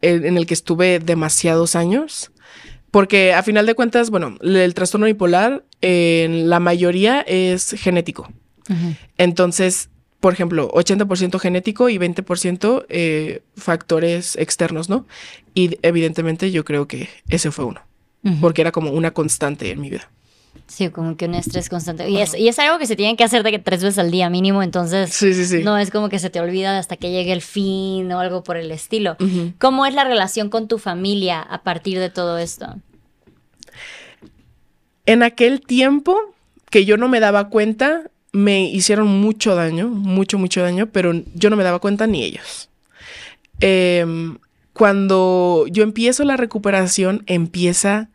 [0.00, 2.32] en, en el que estuve demasiados años,
[2.90, 8.28] porque a final de cuentas, bueno, el trastorno bipolar en la mayoría es genético.
[9.18, 9.88] Entonces,
[10.20, 15.06] por ejemplo, 80% genético y 20% eh, factores externos, ¿no?
[15.54, 17.80] Y evidentemente yo creo que ese fue uno,
[18.40, 20.10] porque era como una constante en mi vida.
[20.66, 22.08] Sí, como que un estrés constante.
[22.08, 24.10] Y es, y es algo que se tiene que hacer de que tres veces al
[24.10, 25.62] día mínimo, entonces Sí, sí, sí.
[25.64, 28.56] no es como que se te olvida hasta que llegue el fin o algo por
[28.56, 29.16] el estilo.
[29.58, 32.76] ¿Cómo es la relación con tu familia a partir de todo esto?
[35.06, 36.16] En aquel tiempo
[36.68, 41.50] que yo no me daba cuenta, me hicieron mucho daño, mucho, mucho daño, pero yo
[41.50, 42.68] no me daba cuenta ni ellos.
[43.60, 44.38] Em,
[44.72, 48.10] cuando yo empiezo la recuperación, empieza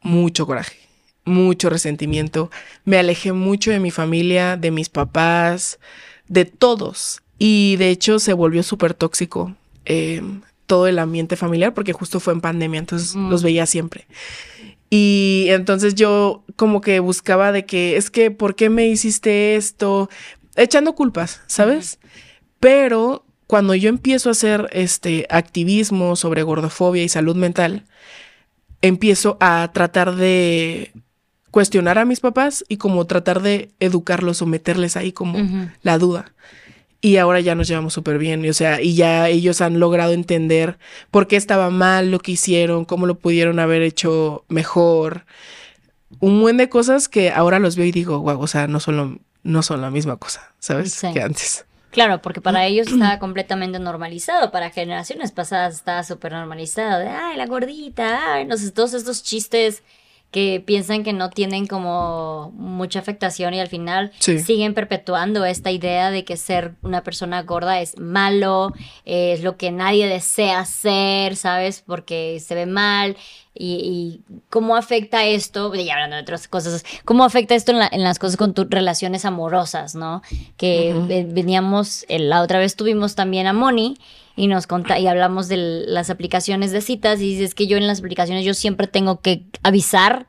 [0.00, 0.76] mucho coraje,
[1.24, 2.50] mucho resentimiento.
[2.84, 5.78] Me alejé mucho de mi familia, de mis papás,
[6.26, 7.22] de todos.
[7.38, 12.34] Y de hecho se volvió súper tóxico em, todo el ambiente familiar porque justo fue
[12.34, 14.06] en pandemia, entonces los veía siempre.
[14.90, 20.08] Y entonces yo como que buscaba de que es que, ¿por qué me hiciste esto?
[20.56, 21.98] Echando culpas, ¿sabes?
[22.58, 27.84] Pero cuando yo empiezo a hacer este activismo sobre gordofobia y salud mental,
[28.82, 30.92] empiezo a tratar de
[31.50, 35.38] cuestionar a mis papás y como tratar de educarlos o meterles ahí como
[35.82, 36.32] la duda.
[37.00, 40.12] Y ahora ya nos llevamos súper bien, y, o sea, y ya ellos han logrado
[40.12, 40.78] entender
[41.12, 45.24] por qué estaba mal lo que hicieron, cómo lo pudieron haber hecho mejor.
[46.20, 48.96] Un buen de cosas que ahora los veo y digo, wow, o sea, no son,
[48.96, 50.92] lo- no son la misma cosa, ¿sabes?
[50.92, 51.12] Sí.
[51.12, 51.66] Que antes.
[51.90, 57.36] Claro, porque para ellos estaba completamente normalizado, para generaciones pasadas estaba súper normalizado, de, ay,
[57.36, 59.82] la gordita, ay, no sé, todos estos chistes
[60.30, 64.38] que piensan que no tienen como mucha afectación y al final Sí.
[64.40, 68.72] siguen perpetuando esta idea de que ser una persona gorda es malo,
[69.06, 71.82] es lo que nadie desea ser, ¿sabes?
[71.86, 73.16] Porque se ve mal.
[73.60, 77.88] Y, y cómo afecta esto, ya hablando de otras cosas, cómo afecta esto en, la-
[77.90, 80.22] en las cosas con tus relaciones amorosas, ¿no?
[80.56, 80.94] Que
[81.28, 83.96] veníamos, eh, la otra vez tuvimos también a Moni
[84.38, 87.86] y nos conta y hablamos de las aplicaciones de citas y dices que yo en
[87.86, 90.26] las aplicaciones yo siempre tengo que avisar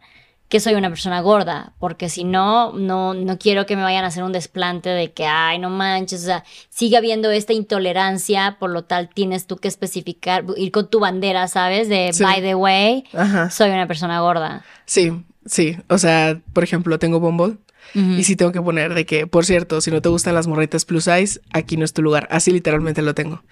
[0.50, 4.08] que soy una persona gorda, porque si no, no, no quiero que me vayan a
[4.08, 8.72] hacer un desplante de que, ay, no manches, o sea, sigue habiendo esta intolerancia, por
[8.72, 11.88] lo tal tienes tú que especificar, ir con tu bandera, ¿sabes?
[11.88, 12.24] De, Sí.
[12.24, 13.52] by the way, Ajá.
[13.52, 14.63] soy una persona gorda.
[14.86, 15.78] Sí, sí.
[15.88, 17.58] O sea, por ejemplo, tengo Bumble
[17.93, 20.86] Y sí tengo que poner de que, por cierto, si no te gustan las morritas
[20.86, 22.28] plus size, aquí no es tu lugar.
[22.32, 23.43] Así literalmente lo tengo.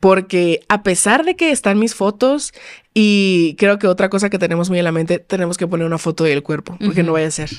[0.00, 2.52] Porque a pesar de que están mis fotos
[2.94, 5.98] y creo que otra cosa que tenemos muy en la mente, tenemos que poner una
[5.98, 7.50] foto del cuerpo, porque no vaya a ser.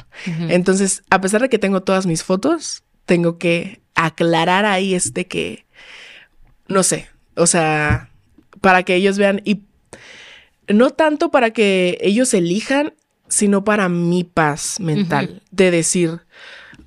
[0.49, 5.65] Entonces, a pesar de que tengo todas mis fotos, tengo que aclarar ahí este que,
[6.67, 8.10] no sé, o sea,
[8.62, 9.62] para que ellos vean y
[10.67, 12.93] no tanto para que ellos elijan,
[13.31, 16.19] sino para mi paz mental, de decir,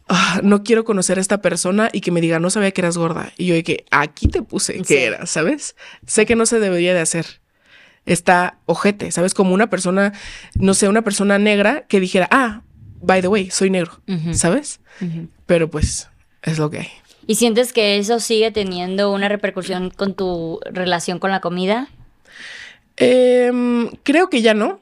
[0.08, 2.96] "Ah, no quiero conocer a esta persona y que me diga, no sabía que eras
[2.98, 3.32] gorda.
[3.38, 4.94] Y yo de que aquí te puse que Sí.
[4.96, 5.74] era, ¿sabes?
[6.06, 7.26] Sé que no se debería de hacer.
[8.06, 9.32] Está ojete, ¿sabes?
[9.32, 10.12] Como una persona,
[10.56, 12.60] no sé, una persona negra que dijera, ah,
[13.00, 14.00] by the way, soy negro,
[14.34, 14.80] ¿sabes?
[15.46, 16.08] Pero pues
[16.42, 16.88] es lo que hay.
[17.26, 21.88] ¿Y sientes que eso sigue teniendo una repercusión con tu relación con la comida?
[22.96, 24.80] Em, creo que ya no.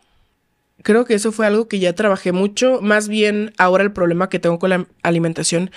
[0.83, 2.81] Creo que eso fue algo que ya trabajé mucho.
[2.81, 5.71] Más bien ahora el problema que tengo con la alimentación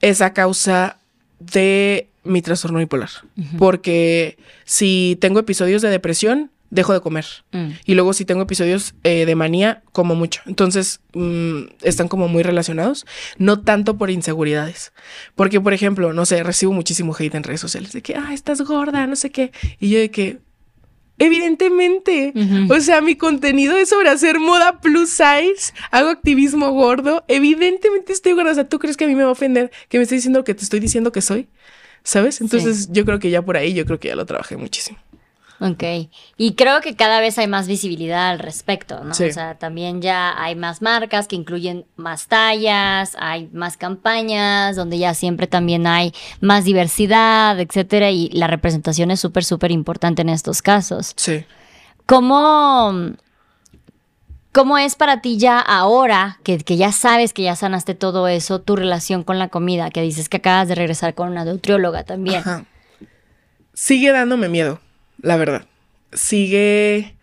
[0.00, 0.98] es a causa
[1.38, 3.10] de mi trastorno bipolar.
[3.58, 7.26] Porque si tengo episodios de depresión, dejo de comer.
[7.52, 7.68] Mm.
[7.84, 10.40] Y luego si tengo episodios eh, de manía, como mucho.
[10.46, 13.06] Entonces, mm, están como muy relacionados.
[13.36, 14.92] No tanto por inseguridades.
[15.34, 18.62] Porque, por ejemplo, no sé, recibo muchísimo hate en redes sociales de que, ah, estás
[18.62, 19.52] gorda, no sé qué.
[19.80, 20.38] Y yo de que,
[21.24, 22.32] Evidentemente.
[22.68, 25.72] O sea, mi contenido es sobre hacer moda plus size.
[25.90, 27.24] Hago activismo gordo.
[27.28, 28.52] Evidentemente estoy gorda.
[28.52, 30.44] O sea, ¿tú crees que a mí me va a ofender que me esté diciendo
[30.44, 31.48] que te estoy diciendo que soy?
[32.04, 32.40] ¿Sabes?
[32.40, 34.98] Entonces yo creo que ya por ahí, yo creo que ya lo trabajé muchísimo.
[35.60, 35.82] Ok.
[36.36, 39.14] Y creo que cada vez hay más visibilidad al respecto, ¿no?
[39.14, 39.24] Sí.
[39.24, 44.98] O sea, también ya hay más marcas que incluyen más tallas, hay más campañas, donde
[44.98, 50.30] ya siempre también hay más diversidad, etcétera, y la representación es súper, súper importante en
[50.30, 51.12] estos casos.
[51.16, 51.44] Sí.
[52.06, 53.14] ¿Cómo,
[54.52, 58.60] ¿Cómo es para ti ya ahora que, que ya sabes que ya sanaste todo eso,
[58.60, 59.90] tu relación con la comida?
[59.90, 62.40] Que dices que acabas de regresar con una nutrióloga también.
[62.40, 62.64] Ajá.
[63.72, 64.80] Sigue dándome miedo,
[65.22, 65.64] la verdad.
[66.12, 67.16] Sigue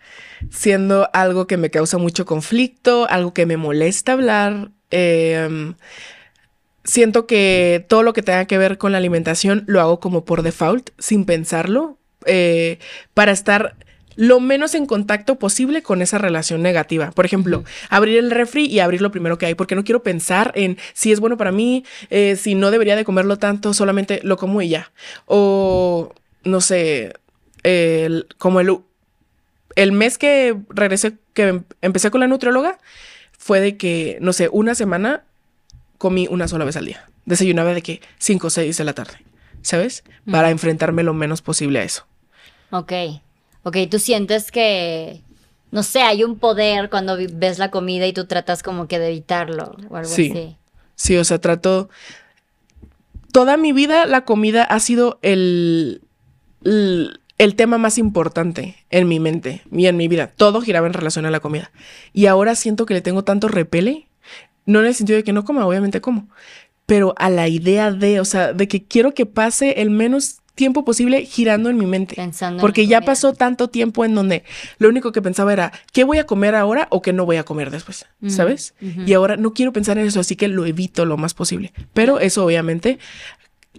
[0.49, 4.71] siendo algo que me causa mucho conflicto, algo que me molesta hablar.
[4.89, 5.73] Eh,
[6.83, 10.41] siento que todo lo que tenga que ver con la alimentación lo hago como por
[10.41, 12.79] default, sin pensarlo, eh,
[13.13, 13.75] para estar
[14.15, 17.11] lo menos en contacto posible con esa relación negativa.
[17.11, 20.51] Por ejemplo, abrir el refri y abrir lo primero que hay, porque no quiero pensar
[20.55, 24.35] en si es bueno para mí, eh, si no debería de comerlo tanto, solamente lo
[24.35, 24.91] como y ya.
[25.25, 27.13] O, no sé,
[27.63, 28.77] el- como el,
[29.75, 32.77] el mes que regresé, que em- empecé con la nutrióloga,
[33.37, 35.23] fue de que, no sé, una semana
[35.97, 37.05] comí una sola vez al día.
[37.25, 39.13] Desayunaba de que 5 o 6 de la tarde,
[39.61, 40.03] ¿sabes?
[40.29, 42.05] Para enfrentarme lo menos posible a eso.
[42.71, 42.91] Ok.
[43.63, 45.21] Ok, tú sientes que,
[45.71, 49.09] no sé, hay un poder cuando ves la comida y tú tratas como que de
[49.09, 50.31] evitarlo o algo Sí.
[50.31, 50.55] así.
[50.95, 51.89] Sí, o sea, trato.
[53.31, 56.01] Toda mi vida la comida ha sido el,
[56.63, 60.27] el, el tema más importante en mi mente y en mi vida.
[60.27, 61.71] Todo giraba en relación a la comida.
[62.13, 64.07] Y ahora siento que le tengo tanto repele,
[64.65, 66.29] no en el sentido de que no coma, obviamente como,
[66.85, 70.83] pero a la idea de, o sea, de que quiero que pase el menos tiempo
[70.83, 72.15] posible girando en mi mente.
[72.15, 73.05] Pensando en Porque ya comida.
[73.05, 74.43] pasó tanto tiempo en donde
[74.77, 77.45] lo único que pensaba era, ¿qué voy a comer ahora o qué no voy a
[77.45, 78.05] comer después?
[78.27, 78.73] ¿Sabes?
[78.81, 81.71] Y ahora no quiero pensar en eso, así que lo evito lo más posible.
[81.93, 82.99] Pero eso obviamente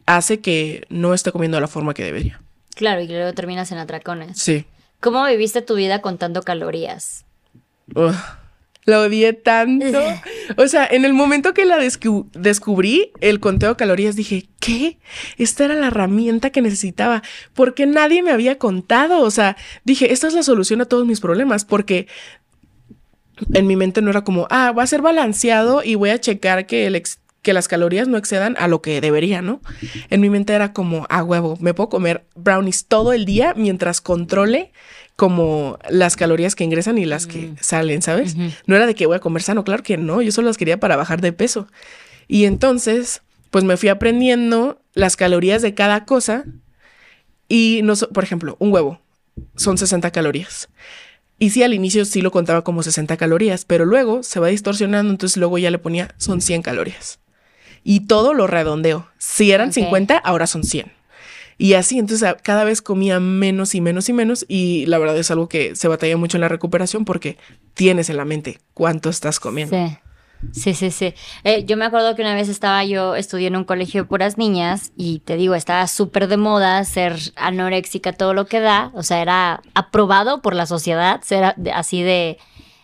[0.06, 2.40] hace que no esté comiendo de la forma que debería.
[2.80, 4.38] Claro, y luego terminas en atracones.
[4.38, 4.64] Sí.
[5.00, 7.26] ¿Cómo viviste tu vida contando calorías?
[8.86, 10.00] La odié tanto.
[10.56, 14.98] O sea, en el momento que la descu- descubrí, el conteo de calorías, dije, ¿qué?
[15.38, 17.22] Esta era la herramienta que necesitaba.
[17.54, 19.20] Porque nadie me había contado.
[19.20, 21.64] O sea, dije, esta es la solución a todos mis problemas.
[21.66, 22.08] Porque
[23.54, 26.66] en mi mente no era como, ah, va a ser balanceado y voy a checar
[26.66, 29.60] que, el ex- que las calorías no excedan a lo que debería, ¿no?
[30.10, 34.00] En mi mente era como, ah, huevo, me puedo comer brownies todo el día mientras
[34.00, 34.72] controle
[35.16, 38.36] como las calorías que ingresan y las que salen, ¿sabes?
[38.66, 40.80] No era de que voy a comer sano, claro que no, yo solo las quería
[40.80, 41.66] para bajar de peso.
[42.28, 46.44] Y entonces, pues me fui aprendiendo las calorías de cada cosa
[47.48, 49.00] y, no, so- por ejemplo, un huevo
[49.56, 50.68] son 60 calorías.
[51.38, 55.10] Y sí, al inicio sí lo contaba como 60 calorías, pero luego se va distorsionando,
[55.10, 57.18] entonces luego ya le ponía son 100 calorías.
[57.84, 59.08] Y todo lo redondeo.
[59.18, 59.74] Si eran Ok.
[59.74, 60.92] 50, ahora son 100.
[61.58, 65.30] Y así, entonces cada vez comía menos y menos y menos y la verdad es
[65.30, 67.36] algo que se batalla mucho en la recuperación porque
[67.74, 69.76] tienes en la mente cuánto estás comiendo.
[69.76, 69.98] Sí.
[70.52, 71.12] Sí, sí, sí.
[71.44, 74.38] Eh, yo me acuerdo que una vez estaba yo, estudié en un colegio de puras
[74.38, 78.90] niñas y te digo, estaba súper de moda ser anoréxica todo lo que da.
[78.94, 82.38] O sea, era aprobado por la sociedad ser así de,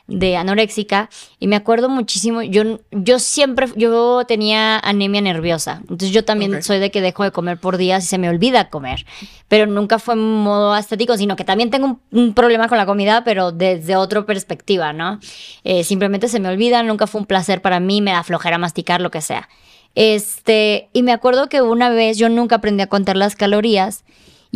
[0.07, 6.25] de anoréxica y me acuerdo muchísimo, yo, yo siempre, yo tenía anemia nerviosa, entonces yo
[6.25, 9.05] también soy de que dejo de comer por días y se me olvida comer,
[9.49, 12.87] pero nunca fue en modo estético, sino que también tengo un, un problema con la
[12.87, 15.19] comida, pero desde otra perspectiva, ¿no?
[15.65, 19.01] Eh, simplemente se me olvida, nunca fue un placer para mí, me da flojera masticar,
[19.01, 19.49] lo que sea.
[19.97, 24.05] Este, y me acuerdo que una vez yo nunca aprendí a contar las calorías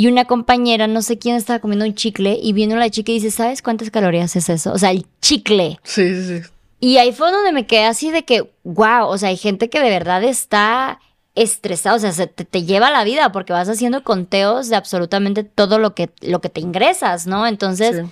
[0.01, 3.17] y una compañera, no sé quién estaba comiendo un chicle y vino la chica y
[3.17, 4.73] dice, ¿sabes cuántas calorías es eso?
[4.73, 5.79] O sea, el chicle.
[5.83, 6.49] Sí, sí, sí.
[6.81, 9.79] Y ahí fue donde me quedé así de que, wow, o sea, hay gente que
[9.83, 11.01] de verdad está
[11.35, 15.45] estresada, o sea, se te, te lleva la vida porque vas haciendo conteos de absolutamente
[15.45, 17.47] todo lo que, lo que te ingresas, ¿no?
[17.47, 18.11] Entonces, Sí.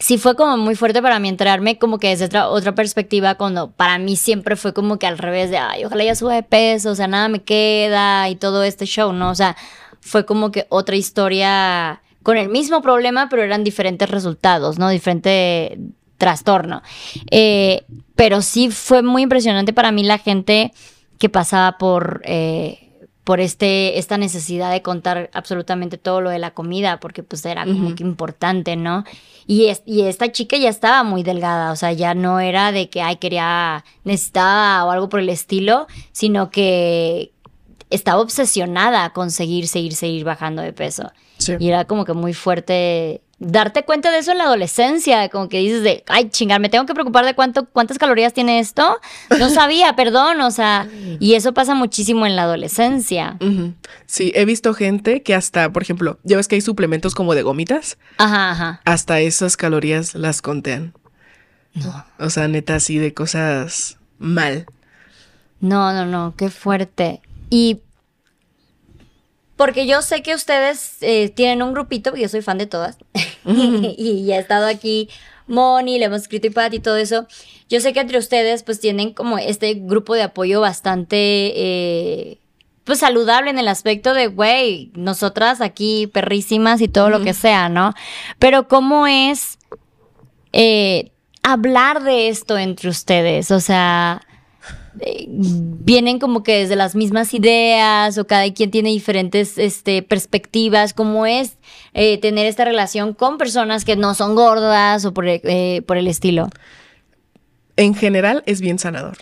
[0.00, 3.70] sí fue como muy fuerte para mí enterarme como que desde otra, otra perspectiva cuando
[3.70, 6.90] para mí siempre fue como que al revés de, ay, ojalá ya suba de peso,
[6.90, 9.30] o sea, nada me queda y todo este show, ¿no?
[9.30, 9.56] O sea,
[10.04, 14.88] fue como que otra historia con el mismo problema, pero eran diferentes resultados, ¿no?
[14.90, 15.78] Diferente
[16.18, 16.82] trastorno.
[17.30, 20.72] Eh, pero sí fue muy impresionante para mí la gente
[21.18, 22.20] que pasaba por...
[22.24, 22.80] eh,
[23.24, 27.64] por este, esta necesidad de contar absolutamente todo lo de la comida, porque pues era
[27.64, 29.02] como que importante, ¿no?
[29.46, 32.90] Y, es- y esta chica ya estaba muy delgada, o sea, ya no era de
[32.90, 37.32] que, ay, quería, necesitaba o algo por el estilo, sino que
[37.94, 41.12] estaba obsesionada con seguir, seguir, seguir bajando de peso.
[41.38, 41.54] Sí.
[41.58, 45.58] Y era como que muy fuerte darte cuenta de eso en la adolescencia, como que
[45.58, 48.98] dices de, ay, chingar, me tengo que preocupar de cuánto, cuántas calorías tiene esto.
[49.38, 50.88] No sabía, perdón, o sea,
[51.20, 53.36] y eso pasa muchísimo en la adolescencia.
[54.06, 57.42] Sí, he visto gente que hasta, por ejemplo, ya ves que hay suplementos como de
[57.42, 58.80] gomitas, Ajá, ajá.
[58.84, 60.94] hasta esas calorías las contean.
[61.74, 62.04] No.
[62.18, 64.66] O sea, neta, así de cosas mal.
[65.60, 67.20] No, no, no, qué fuerte.
[67.50, 67.80] Y
[69.56, 72.98] porque yo sé que ustedes eh, tienen un grupito, porque yo soy fan de todas,
[73.44, 75.08] y ya he estado aquí,
[75.46, 77.26] Moni, le hemos escrito y Pat y todo eso.
[77.68, 81.16] Yo sé que entre ustedes pues tienen como este grupo de apoyo bastante...
[81.16, 82.38] eh,
[82.84, 87.68] pues saludable en el aspecto de, güey, nosotras aquí perrísimas y todo lo que sea,
[87.70, 87.94] ¿no?
[88.38, 89.58] Pero ¿cómo es
[90.52, 91.10] eh,
[91.42, 93.50] hablar de esto entre ustedes?
[93.50, 94.20] O sea,
[95.28, 101.26] vienen como que desde las mismas ideas o cada quien tiene diferentes este, perspectivas, ¿cómo
[101.26, 101.58] es
[101.92, 106.48] eh, tener esta relación con personas que no son gordas o por, eh, el estilo?
[107.76, 109.18] En general es bien sanador.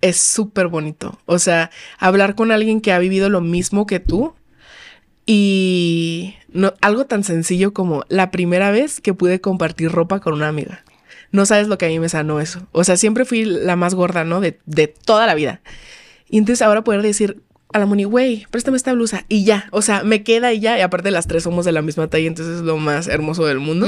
[0.00, 1.18] Es súper bonito.
[1.26, 4.34] O sea, hablar con alguien que ha vivido lo mismo que tú
[5.26, 6.34] y
[6.80, 10.82] algo tan sencillo como la primera vez que pude compartir ropa con una amiga.
[11.32, 12.66] No sabes lo que a mí me sanó eso.
[12.72, 14.40] O sea, siempre fui la más gorda, ¿no?
[14.40, 15.60] De, de toda la vida.
[16.28, 19.68] Y entonces ahora poder decir a la Moni, güey, préstame esta blusa y ya.
[19.70, 20.78] O sea, me queda y ya.
[20.78, 23.58] Y aparte las tres somos de la misma talla, entonces es lo más hermoso del
[23.58, 23.86] mundo.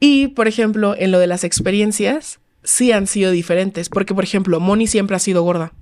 [0.00, 3.88] Y, por ejemplo, en lo de las experiencias, sí han sido diferentes.
[3.88, 5.72] Porque, por ejemplo, Moni siempre ha sido gorda.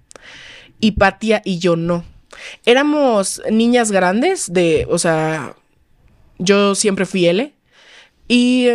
[0.80, 2.04] Y Patia y yo no.
[2.66, 5.54] Éramos niñas grandes de, o sea,
[6.38, 7.54] yo siempre fui L.
[8.28, 8.68] Y,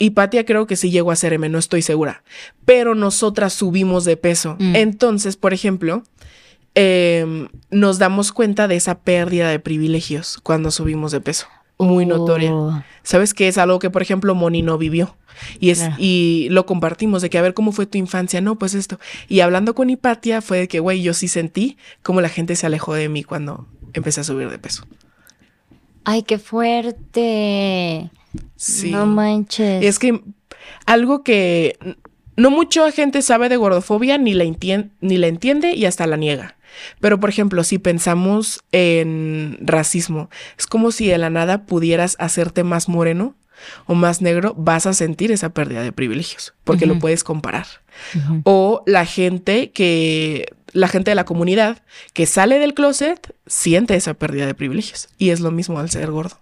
[0.00, 2.24] y Patia creo que sí llegó a ser M, no estoy segura.
[2.64, 4.56] Pero nosotras subimos de peso.
[4.58, 4.74] Mm.
[4.74, 6.02] Entonces, por ejemplo,
[6.74, 11.48] em, nos damos cuenta de esa pérdida de privilegios cuando subimos de peso.
[11.78, 12.50] Muy notoria.
[12.54, 12.82] Oh.
[13.02, 15.16] ¿Sabes que es algo que, por ejemplo, Moni no vivió?
[15.58, 18.40] Y, es, y lo compartimos de que a ver cómo fue tu infancia.
[18.40, 18.98] No, pues esto.
[19.28, 22.64] Y hablando con Hipatia fue de que, güey, yo sí sentí como la gente se
[22.64, 24.86] alejó de mí cuando empecé a subir de peso.
[26.04, 28.10] Ay, qué fuerte.
[28.56, 28.90] Sí.
[28.90, 29.84] No manches.
[29.84, 30.22] Es que
[30.86, 31.78] algo que
[32.36, 34.44] no mucha gente sabe de gordofobia ni la,
[35.00, 36.56] ni la entiende y hasta la niega.
[37.00, 42.64] Pero, por ejemplo, si pensamos en racismo, es como si de la nada pudieras hacerte
[42.64, 43.34] más moreno
[43.86, 47.66] o más negro, vas a sentir esa pérdida de privilegios, porque lo puedes comparar.
[48.44, 51.82] O la gente que, la gente de la comunidad
[52.14, 55.08] que sale del closet siente esa pérdida de privilegios.
[55.18, 56.38] Y es lo mismo al ser gordo.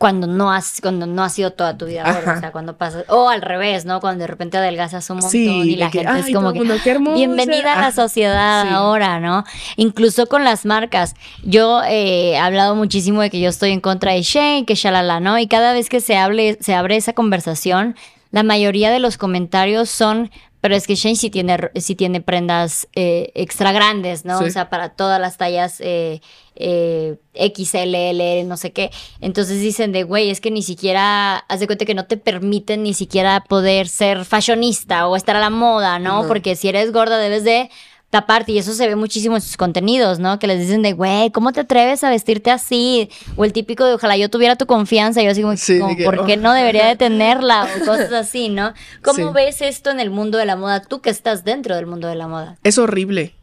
[0.00, 2.34] Cuando no has, cuando no ha sido toda tu vida gorda, Ajá.
[2.38, 4.00] o sea, cuando pasas, o al revés, ¿no?
[4.00, 6.58] Cuando de repente adelgazas un montón Sí, y la que, gente "Ay, es como que
[6.58, 7.14] el mundo, qué hermosa".
[7.16, 8.72] bienvenida a la sociedad Sí.
[8.72, 9.44] ahora, ¿no?
[9.76, 11.14] Incluso con las marcas.
[11.44, 15.20] Yo eh, he hablado muchísimo de que yo estoy en contra de Shane, que shalala,
[15.20, 15.38] ¿no?
[15.38, 17.94] Y cada vez que se hable, se abre esa conversación,
[18.32, 20.30] la mayoría de los comentarios son
[20.60, 24.38] pero es que Shane sí tiene, sí tiene prendas eh, extra grandes, ¿no?
[24.38, 24.44] Sí.
[24.44, 26.20] O sea, para todas las tallas eh,
[26.56, 28.90] eh, XL, L, no sé qué.
[29.20, 32.82] Entonces dicen de, güey, es que ni siquiera, haz de cuenta que no te permiten
[32.82, 36.22] ni siquiera poder ser fashionista o estar a la moda, ¿no?
[36.22, 36.28] No.
[36.28, 37.70] Porque si eres gorda debes de
[38.10, 40.38] taparte y eso se ve muchísimo en sus contenidos, ¿no?
[40.38, 43.08] Que les dicen de, güey, ¿cómo te atreves a vestirte así?
[43.36, 45.90] O el típico de, ojalá yo tuviera tu confianza, y yo así como, Sí, como,
[45.92, 46.36] de que, ¿por qué oh.
[46.40, 47.68] no debería de tenerla?
[47.80, 48.74] O cosas así, ¿no?
[49.02, 49.34] ¿Cómo Sí.
[49.34, 50.82] ves esto en el mundo de la moda?
[50.82, 52.58] Tú que estás dentro del mundo de la moda.
[52.64, 53.34] Es horrible.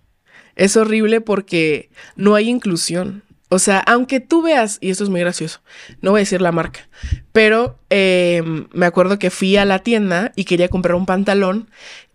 [0.56, 3.24] Es horrible porque no hay inclusión.
[3.50, 5.62] O sea, aunque tú veas, y esto es muy gracioso,
[6.02, 6.90] no voy a decir la marca,
[7.32, 8.44] pero eh,
[8.74, 11.70] me acuerdo que fui a la tienda y quería comprar un pantalón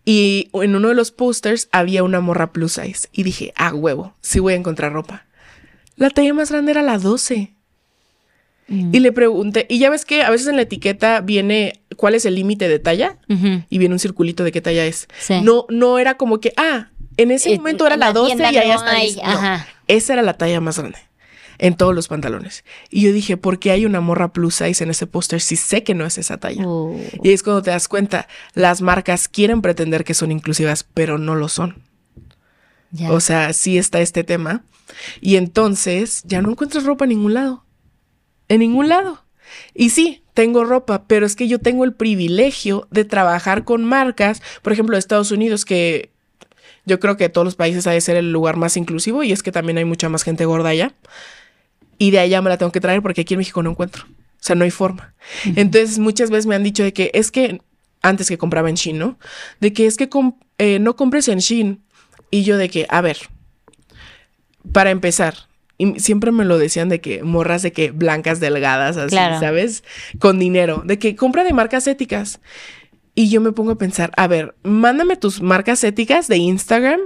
[0.05, 4.15] y en uno de los posters había una morra plus size y dije, ah, huevo,
[4.21, 5.27] sí voy a encontrar ropa.
[5.97, 7.53] La talla más grande era la 12.
[8.69, 12.25] Y le pregunté, y ya ves que a veces en la etiqueta viene cuál es
[12.25, 13.19] el límite de talla
[13.69, 15.09] y viene un circulito de qué talla es.
[15.21, 15.43] Sí.
[15.43, 16.89] No, no era como que, ah,
[17.19, 19.59] en ese Eh, momento era la la 12 tienda y allá no está.
[19.59, 20.99] No, esa era la talla más grande
[21.63, 22.65] en todos los pantalones.
[22.91, 25.85] Y yo dije, ¿por qué hay una morra plus size en ese póster si sé
[25.85, 26.67] que no es esa talla?
[26.67, 31.19] Uh, Y es cuando te das cuenta, las marcas quieren pretender que son inclusivas, pero
[31.19, 31.85] no lo son.
[33.09, 34.65] O sea, sí está este tema.
[35.21, 37.65] Y entonces ya no encuentras ropa en ningún lado.
[38.49, 39.25] En ningún lado.
[39.73, 44.43] Y sí, tengo ropa, pero es que yo tengo el privilegio de trabajar con marcas,
[44.63, 46.11] por ejemplo, de Estados Unidos, que
[46.87, 49.45] yo creo que todos los países ha de ser el lugar más inclusivo y es
[49.45, 50.93] que también hay mucha más gente gorda allá.
[52.03, 54.07] Y de allá me la tengo que traer porque aquí en México no encuentro.
[54.09, 55.15] O sea, no hay forma.
[55.55, 57.61] Entonces, muchas veces me han dicho de que es que,
[58.03, 59.21] antes que compraba en Shein, ¿no?
[59.61, 60.11] De que es que
[60.59, 61.81] eh, no compres en Shein.
[62.29, 63.19] Y yo de que, a ver,
[64.73, 65.35] para empezar,
[65.79, 69.39] y siempre me lo decían de que morras de que blancas, delgadas, así, Claro.
[69.39, 69.85] ¿sabes?
[70.19, 72.41] Con dinero, de que compra de marcas éticas.
[73.15, 76.99] Y yo me pongo a pensar, a ver, mándame tus marcas éticas de Instagram,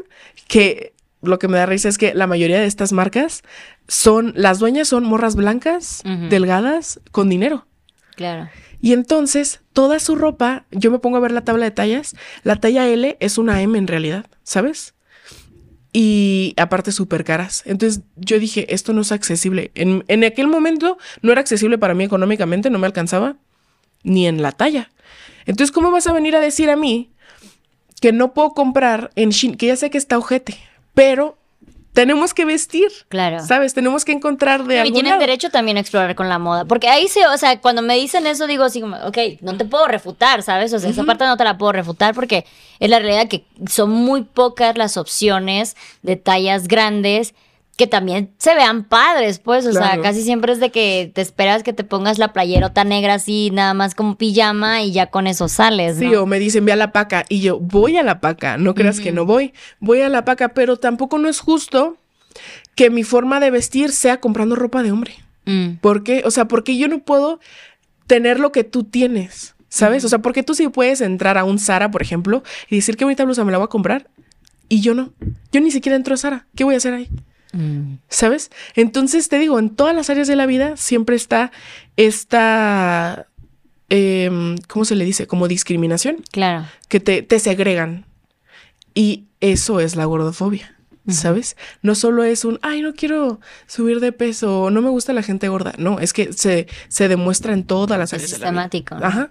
[0.48, 3.42] que lo que me da risa es que la mayoría de estas marcas
[3.88, 7.66] son, las dueñas son morras blancas, delgadas, con dinero.
[8.14, 8.48] claro.
[8.78, 12.14] Y entonces, toda su ropa, yo me pongo a ver la tabla de tallas,
[12.44, 14.94] la talla L es una M en realidad, ¿sabes?
[15.92, 17.62] Y aparte súper caras.
[17.64, 19.70] Entonces yo dije, esto no es accesible.
[19.74, 23.36] En, en aquel momento no era accesible para mí económicamente, no me alcanzaba
[24.04, 24.90] ni en la talla.
[25.46, 27.10] Entonces, ¿cómo vas a venir a decir a mí
[28.00, 30.58] que no puedo comprar en Shein, que ya sé que está ojete,
[30.94, 31.38] pero
[31.96, 33.40] tenemos que vestir, Claro.
[33.42, 33.72] ¿sabes?
[33.72, 35.20] Tenemos que encontrar de y algún tienen lado.
[35.20, 36.66] derecho también a explorar con la moda.
[36.66, 39.64] Porque ahí sí, o sea, cuando me dicen eso, digo así como, ok, no te
[39.64, 40.74] puedo refutar, ¿sabes?
[40.74, 42.44] O sea, esa parte no te la puedo refutar porque
[42.80, 47.34] es la realidad que son muy pocas las opciones de tallas grandes
[47.76, 49.66] que también se vean padres, pues.
[49.66, 53.14] O sea, casi siempre es de que te esperas que te pongas la playerota negra
[53.14, 56.22] así, nada más como pijama y ya con eso sales, Sí, ¿no?
[56.22, 57.24] o me dicen, ve a la paca.
[57.28, 58.56] Y yo, voy a la paca.
[58.56, 59.52] No creas que no voy.
[59.78, 61.98] Voy a la paca, pero tampoco no es justo
[62.74, 65.14] que mi forma de vestir sea comprando ropa de hombre.
[65.44, 66.22] Mm, ¿Por qué?
[66.24, 67.40] O sea, porque yo no puedo
[68.06, 70.04] tener lo que tú tienes, ¿sabes?
[70.04, 73.04] O sea, porque tú sí puedes entrar a un Zara, por ejemplo, y decir que
[73.04, 74.08] bonita blusa me la voy a comprar.
[74.68, 75.12] Y yo no.
[75.52, 76.46] Yo ni siquiera entro a Zara.
[76.56, 77.08] ¿Qué voy a hacer ahí?
[77.56, 77.98] Mm.
[78.08, 78.50] ¿Sabes?
[78.74, 81.50] Entonces te digo, en todas las áreas de la vida siempre está
[81.96, 83.26] esta,
[83.88, 85.26] em, ¿cómo se le dice?
[85.26, 86.66] Como discriminación Claro.
[86.88, 88.04] que te, te segregan.
[88.94, 90.74] Y eso es la gordofobia,
[91.08, 91.56] ¿sabes?
[91.82, 95.22] No solo es un, ay, no quiero subir de peso, o no me gusta la
[95.22, 95.74] gente gorda.
[95.76, 98.62] No, es que se, se demuestra en todas las Es áreas de la vida.
[98.70, 98.94] sistemático.
[99.04, 99.30] Ajá.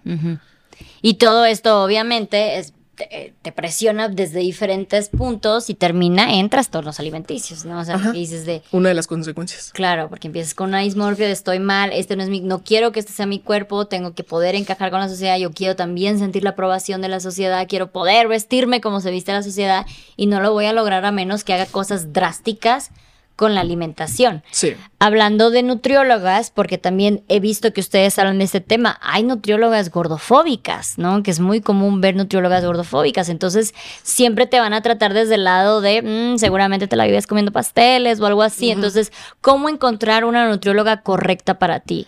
[1.01, 6.99] Y todo esto, obviamente, es- te, te presiona desde diferentes puntos y termina en trastornos
[6.99, 7.79] alimenticios, ¿no?
[7.79, 8.11] O sea, Ajá.
[8.11, 9.71] que dices de, Una de las consecuencias.
[9.73, 12.91] claro, porque empiezas con una dismorfia de estoy mal, este no es mi, no quiero
[12.91, 16.19] que este sea mi cuerpo, tengo que poder encajar con la sociedad, yo quiero también
[16.19, 19.85] sentir la aprobación de la sociedad, quiero poder vestirme como se viste la sociedad
[20.15, 22.91] y no lo voy a lograr a menos que haga cosas drásticas
[23.35, 24.43] con la alimentación.
[24.51, 24.75] Sí.
[24.99, 29.91] Hablando de nutriólogas, porque también he visto que ustedes hablan de este tema, hay nutriólogas
[29.91, 31.21] gordofóbicas, ¿no?
[31.21, 33.29] Que es muy común ver nutriólogas gordofóbicas.
[33.29, 33.73] Entonces,
[34.03, 37.51] siempre te van a tratar desde el lado de, "Mm, seguramente te la vives comiendo
[37.51, 38.71] pasteles o algo así.
[38.71, 39.11] Entonces,
[39.41, 42.07] ¿cómo encontrar una nutrióloga correcta para ti?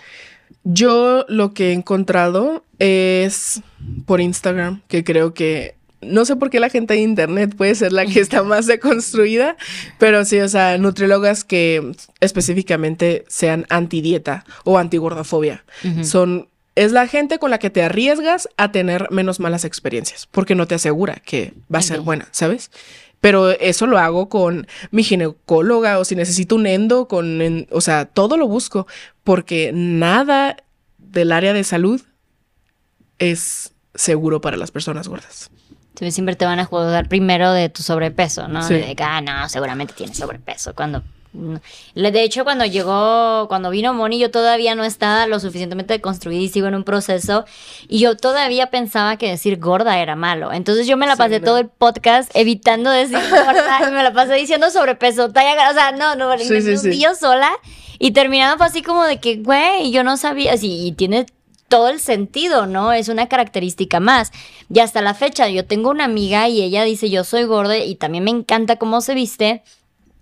[0.63, 3.61] Yo lo que he encontrado es
[4.05, 7.91] por Instagram, que creo que no sé por qué la gente de internet puede ser
[7.91, 9.57] la que está más deconstruida,
[9.97, 15.63] pero sí, o sea, nutriólogas que específicamente sean antidieta o antigordofobia.
[16.03, 20.53] Son es la gente con la que te arriesgas a tener menos malas experiencias, porque
[20.53, 22.69] no te asegura que va a ser buena, ¿sabes?
[23.19, 27.81] Pero eso lo hago con mi ginecóloga o si necesito un endo, con, en- o
[27.81, 28.85] sea, todo lo busco,
[29.23, 30.57] porque nada
[30.99, 31.99] del área de salud
[33.17, 35.49] es seguro para las personas gordas.
[35.97, 38.61] Siempre te van a juzgar primero de tu sobrepeso, ¿no?
[38.61, 38.75] Sí.
[38.75, 41.01] De que, ah, no, seguramente tienes sobrepeso, cuando
[41.93, 46.49] De hecho, cuando llegó, cuando vino Moni, yo todavía no estaba lo suficientemente construida y
[46.49, 47.45] sigo en un proceso.
[47.87, 50.53] Y yo todavía pensaba que decir gorda era malo.
[50.53, 54.33] Entonces yo me la pasé todo el podcast evitando decir gorda y me la pasé
[54.35, 57.51] diciendo sobrepeso, talla, o sea, no, no, Sí, me sí, sola.
[57.99, 61.25] Y terminando fue así como de que, güey, yo no sabía, así, y tiene
[61.67, 62.93] todo el sentido, ¿no?
[62.93, 64.31] Es una característica más.
[64.73, 67.95] Y hasta la fecha, yo tengo una amiga y ella dice, yo soy gorda y
[67.95, 69.63] también me encanta cómo se viste.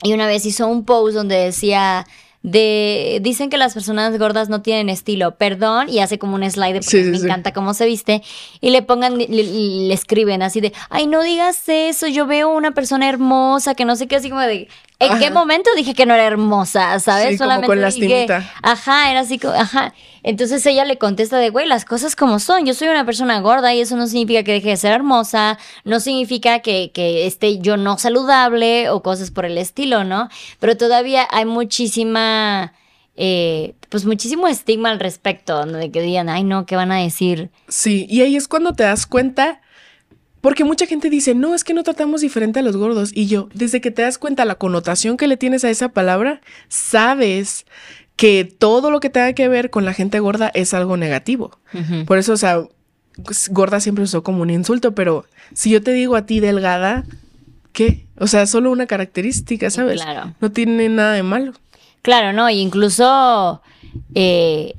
[0.04, 2.06] Y una vez hizo un post donde decía
[2.42, 6.84] de dicen que las personas gordas no tienen estilo, perdón, y hace como un slide
[6.84, 7.26] Sí, sí, me sí.
[7.26, 8.22] encanta cómo se viste
[8.62, 12.70] y le pongan le, le escriben así de, "Ay, no digas eso, yo veo una
[12.72, 14.68] persona hermosa que no sé qué así como de
[15.00, 17.32] ¿En qué momento dije que no era hermosa, sabes?
[17.32, 18.28] Sí, como con dije.
[18.62, 19.94] Ajá, era así como, ajá.
[20.24, 22.66] Entonces ella le contesta de, güey, las cosas como son.
[22.66, 26.00] Yo soy una persona gorda y eso no significa que deje de ser hermosa, no
[26.00, 30.30] significa que, que esté yo no saludable o cosas por el estilo, ¿no?
[30.60, 32.74] Pero todavía hay muchísima,
[33.18, 35.66] eh, pues muchísimo estigma al respecto.
[35.66, 37.52] De que digan, ay, no, ¿qué van a decir?
[37.68, 39.62] Sí, y ahí es cuando te das cuenta,
[40.46, 43.10] porque mucha gente dice, no, es que no tratamos diferente a los gordos.
[43.12, 46.40] Y yo, desde que te das cuenta la connotación que le tienes a esa palabra,
[46.68, 47.66] sabes
[48.16, 51.58] que todo lo que tenga que ver con la gente gorda es algo negativo.
[52.06, 52.62] Por eso, o sea,
[53.24, 55.26] pues, gorda siempre usó como un insulto, pero
[55.56, 57.06] si yo te digo a ti delgada,
[57.72, 58.06] ¿qué?
[58.20, 60.00] O sea, solo una característica, ¿sabes?
[60.00, 60.36] claro.
[60.42, 61.54] No tiene nada de malo.
[62.04, 63.64] Claro, no, y incluso
[64.14, 64.76] eh,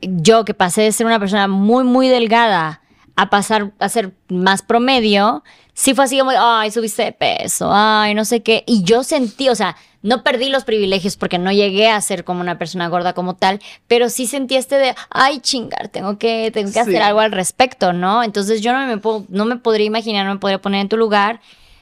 [0.00, 2.81] yo que pasé de ser una persona muy, muy delgada
[3.16, 5.44] a pasar a ser más promedio,
[5.74, 8.64] sí fue así como, ay, subiste de peso, ay, no sé qué.
[8.66, 12.40] Y yo sentí, o sea, no perdí los privilegios porque no llegué a ser como
[12.40, 16.68] una persona gorda como tal, pero sí sentí este de, ay, chingar, tengo que, tengo
[16.68, 16.78] que Sí.
[16.80, 18.22] hacer algo al respecto, ¿no?
[18.24, 20.96] Entonces yo no me, puedo- no me podría imaginar, no me podría poner en tu
[20.96, 21.40] lugar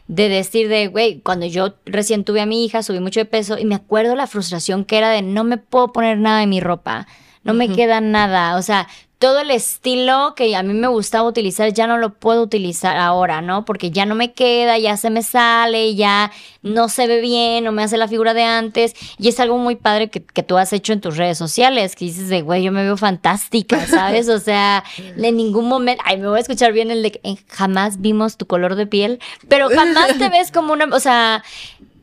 [0.08, 3.56] de decir de, güey, cuando yo recién tuve a mi hija, subí mucho de peso
[3.56, 6.60] y me acuerdo la frustración que era de no me puedo poner nada en mi
[6.60, 7.06] ropa,
[7.44, 8.86] no me queda nada, o sea,
[9.20, 13.42] todo el estilo que a mí me gustaba utilizar ya no lo puedo utilizar ahora,
[13.42, 13.66] ¿no?
[13.66, 17.70] Porque ya no me queda, ya se me sale, ya no se ve bien, no
[17.70, 18.94] me hace la figura de antes.
[19.18, 22.06] Y es algo muy padre que, que tú has hecho en tus redes sociales, que
[22.06, 24.30] dices de, güey, yo me veo fantástica, ¿sabes?
[24.30, 28.00] O sea, en ningún momento, ay, me voy a escuchar bien el de eh, jamás
[28.00, 31.44] vimos tu color de piel, pero jamás te ves como una, o sea,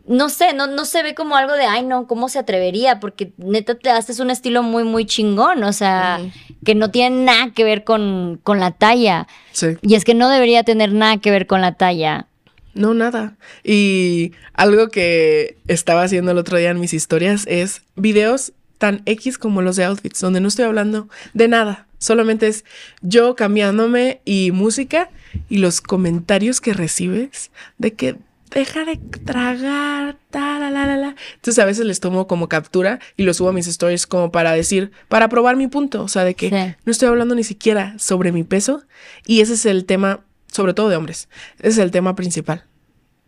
[0.08, 3.00] no sé, no, no se ve como algo de, ay, no, ¿cómo se atrevería?
[3.00, 6.20] Porque neta te haces un estilo muy, muy chingón, o sea,
[6.66, 9.28] que no tiene nada que ver con, con la talla.
[9.52, 9.78] Sí.
[9.82, 12.28] Y es que no debería tener nada que ver con la talla.
[12.74, 13.36] No, nada.
[13.64, 19.38] Y algo que estaba haciendo el otro día en mis historias es videos tan X
[19.38, 21.88] como los de outfits, donde no estoy hablando de nada.
[21.98, 22.64] Solamente es
[23.02, 25.10] yo cambiándome y música
[25.50, 27.50] y los comentarios que recibes
[27.80, 28.18] de que
[28.52, 31.16] deja de tragar, ta, la, la, la, la.
[31.36, 34.52] Entonces a veces les tomo como captura y lo subo a mis stories como para
[34.54, 36.04] decir, para probar mi punto.
[36.04, 36.76] O sea, de que Sí.
[36.86, 38.84] no estoy hablando ni siquiera sobre mi peso
[39.26, 40.22] y ese es el tema,
[40.52, 41.30] sobre todo de hombres,
[41.60, 42.64] ese es el tema principal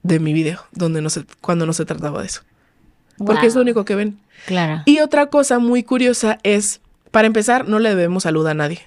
[0.03, 2.41] de mi video, donde no se, cuando no se trataba de eso.
[3.17, 4.17] Porque es lo único que ven.
[4.45, 4.81] Claro.
[4.85, 6.79] Y otra cosa muy curiosa es,
[7.11, 8.79] para empezar, no le debemos salud a nadie.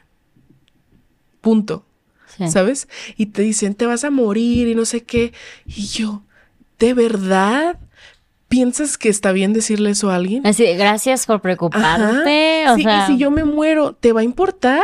[1.43, 1.85] Punto.
[2.37, 2.49] Sí.
[2.49, 2.89] ¿Sabes?
[3.17, 5.33] Y te dicen, te vas a morir y no sé qué.
[5.67, 6.23] Y yo,
[6.79, 7.79] ¿de verdad
[8.49, 10.47] piensas que está bien decirle eso a alguien?
[10.47, 12.69] Así de, gracias por preocuparte.
[12.69, 14.83] O Sí, sea, y si yo me muero, ¿te va a importar?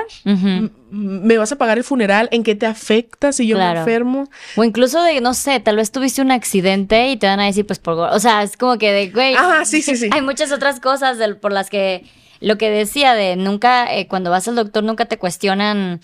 [0.90, 2.28] ¿Me vas a pagar el funeral?
[2.32, 3.74] ¿En qué te afecta si yo Claro.
[3.74, 4.30] me enfermo?
[4.57, 7.66] O incluso de, no sé, tal vez tuviste un accidente y te van a decir,
[7.66, 7.94] pues por...
[7.99, 9.34] O sea, es como que de, güey...
[9.34, 10.09] Ajá, sí, sí, sí.
[10.12, 12.05] Hay muchas otras cosas del- por las que...
[12.40, 16.01] Lo que decía de nunca, eh, cuando vas al doctor, nunca te cuestionan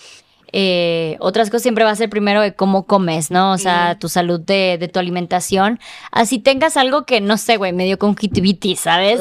[0.56, 3.50] eh, otras cosas, siempre va a ser primero de cómo comes, ¿no?
[3.50, 5.80] O sea, tu salud de, de tu alimentación.
[6.12, 9.18] Así tengas algo que, no sé, güey, medio conjuntivitis, ¿sabes?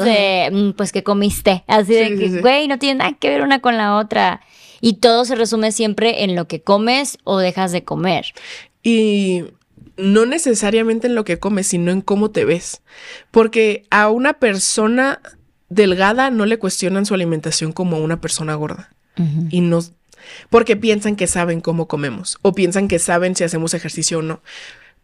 [0.52, 1.64] Mm, pues que comiste.
[1.66, 2.38] Así de que, sí, sí.
[2.38, 4.42] güey, no tiene nada que ver una con la otra.
[4.80, 8.26] Y todo se resume siempre en lo que comes o dejas de comer.
[8.84, 9.42] Y
[9.96, 12.80] no necesariamente en lo que comes, sino en cómo te ves.
[13.32, 15.20] Porque a una persona
[15.68, 18.90] delgada no le cuestionan su alimentación como a una persona gorda.
[19.50, 19.80] Y no.
[20.50, 22.38] Porque piensan que saben cómo comemos.
[22.42, 24.42] O piensan que saben si hacemos ejercicio o no.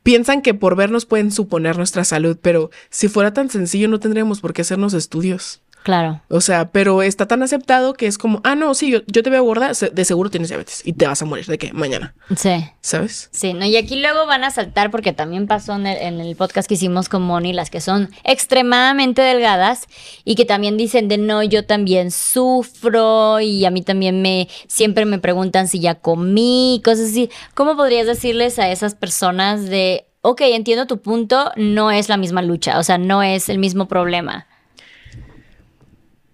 [0.03, 4.41] Piensan que por vernos pueden suponer nuestra salud, pero si fuera tan sencillo no tendríamos
[4.41, 5.61] por qué hacernos estudios.
[5.83, 6.21] Claro.
[6.29, 9.31] O sea, pero está tan aceptado que es como, ah, no, sí, yo, yo te
[9.31, 12.65] veo gorda, de seguro tienes diabetes y te vas a morir de qué mañana, Sí.
[12.83, 13.31] ¿sabes?
[13.33, 16.37] Sí, no, y aquí luego van a saltar porque también pasó en el, en el
[16.37, 19.87] podcast que hicimos con Moni, las que son extremadamente delgadas
[20.25, 25.05] y que también dicen de no, yo también sufro y a mí también me, siempre
[25.05, 27.31] me preguntan si ya comí, cosas así.
[27.55, 32.43] ¿Cómo podrías decirles a esas personas de, ok, entiendo tu punto, no es la misma
[32.43, 34.47] lucha, o sea, no es el mismo problema.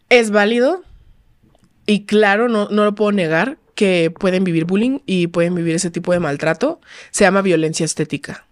[0.09, 0.83] Es válido
[1.87, 5.91] y claro, no, no lo puedo negar que pueden vivir bullying y pueden vivir ese
[5.91, 6.81] tipo de maltrato.
[7.11, 8.47] Se llama violencia estética.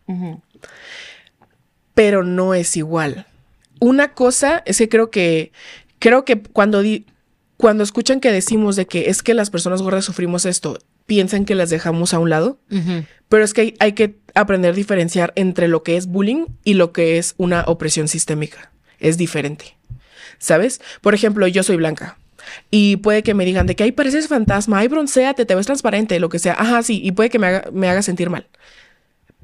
[1.94, 3.26] Pero no es igual.
[3.80, 5.52] Una cosa es que creo que
[5.98, 7.06] creo que cuando di-
[7.56, 11.54] cuando escuchan que decimos de que es que las personas gordas sufrimos esto, piensan que
[11.54, 12.58] las dejamos a un lado.
[13.28, 16.74] Pero es que hay, hay que aprender a diferenciar entre lo que es bullying y
[16.74, 18.72] lo que es una opresión sistémica.
[18.98, 19.76] Es diferente.
[20.44, 20.80] ¿Sabes?
[21.00, 22.18] Por ejemplo, yo soy blanca.
[22.70, 26.20] Y puede que me digan de que ahí pareces fantasma, ay, bronceate, te ves transparente,
[26.20, 26.54] lo que sea.
[26.58, 28.46] Ajá, sí, y puede que me haga, me haga sentir mal.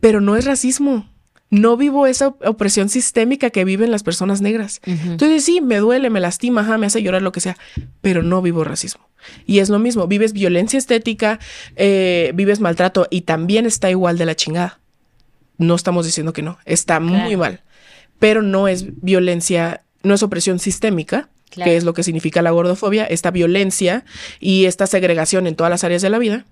[0.00, 1.08] Pero no es racismo.
[1.48, 4.80] No vivo esa op- opresión sistémica que viven las personas negras.
[4.84, 7.56] Entonces sí, me duele, me lastima, ajá, me hace llorar, lo que sea,
[8.02, 9.08] pero no vivo racismo.
[9.46, 11.40] Y es lo mismo, vives violencia estética,
[11.76, 14.78] eh, vives maltrato y también está igual de la chingada.
[15.58, 17.62] No estamos diciendo que no, está muy mal,
[18.20, 21.68] pero no es violencia, no es opresión sistémica, Claro.
[21.68, 24.04] que es lo que significa la gordofobia, esta violencia
[24.38, 26.44] y esta segregación en todas las áreas de la vida.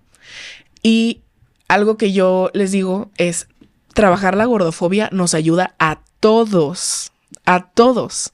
[0.83, 1.21] Y
[1.69, 3.47] algo que yo les digo es,
[3.95, 7.13] trabajar la gordofobia nos ayuda a todos,
[7.47, 8.33] a todos.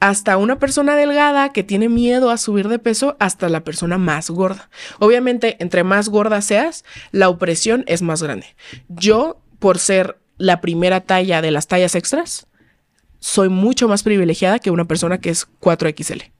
[0.00, 4.28] Hasta una persona delgada que tiene miedo a subir de peso, hasta la persona más
[4.30, 4.68] gorda.
[4.98, 8.54] Obviamente, entre más gorda seas, la opresión es más grande.
[8.88, 12.46] Yo, por ser la primera talla de las tallas extras,
[13.24, 16.30] soy mucho más privilegiada que una persona que es 4XL,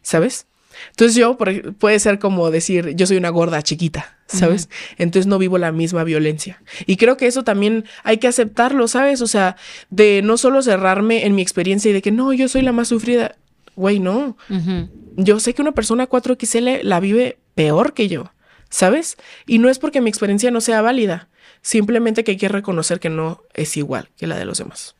[0.00, 0.46] ¿sabes?
[0.88, 4.70] Entonces yo, por puede ser como decir, yo soy una gorda chiquita, ¿sabes?
[4.96, 6.62] Entonces no vivo la misma violencia.
[6.86, 9.20] Y creo que eso también hay que aceptarlo, ¿sabes?
[9.20, 9.56] O sea,
[9.90, 12.88] de no solo cerrarme en mi experiencia y de que no, yo soy la más
[12.88, 13.36] sufrida.
[13.76, 14.38] Güey, no.
[15.16, 18.32] Yo sé que una persona 4XL la vive peor que yo,
[18.70, 19.18] ¿sabes?
[19.46, 21.28] Y no es porque mi experiencia no sea válida,
[21.60, 24.94] simplemente que hay que reconocer que no es igual que la de los demás.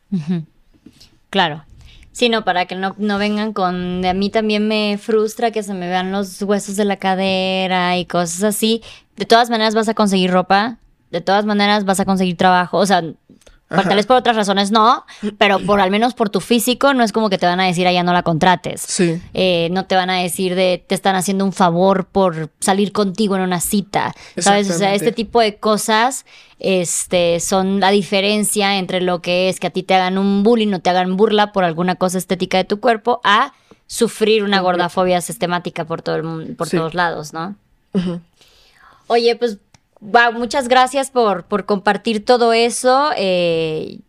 [1.31, 1.65] Claro.
[2.11, 4.05] Sí, no, para que no, no vengan con...
[4.05, 8.05] A mí también me frustra que se me vean los huesos de la cadera y
[8.05, 8.83] cosas así.
[9.15, 10.77] De todas maneras vas a conseguir ropa,
[11.09, 13.03] de todas maneras vas a conseguir trabajo, o sea...
[13.71, 15.05] Tal vez por otras razones no,
[15.37, 17.87] pero por al menos por tu físico no es como que te van a decir,
[17.87, 18.81] allá no la contrates.
[18.81, 19.21] Sí.
[19.33, 23.35] Eh, no te van a decir de te están haciendo un favor por salir contigo
[23.35, 24.13] en una cita.
[24.37, 24.69] ¿Sabes?
[24.69, 26.25] O sea, este tipo de cosas
[26.59, 30.73] este, son la diferencia entre lo que es que a ti te hagan un bullying
[30.73, 33.53] o te hagan burla por alguna cosa estética de tu cuerpo a
[33.87, 36.77] sufrir una gordafobia sistemática por todo el por Sí.
[36.77, 37.55] todos lados, ¿no?
[39.07, 39.57] Oye, pues
[40.01, 43.11] wow, muchas gracias por, por compartir todo eso.
[43.15, 43.99] eh,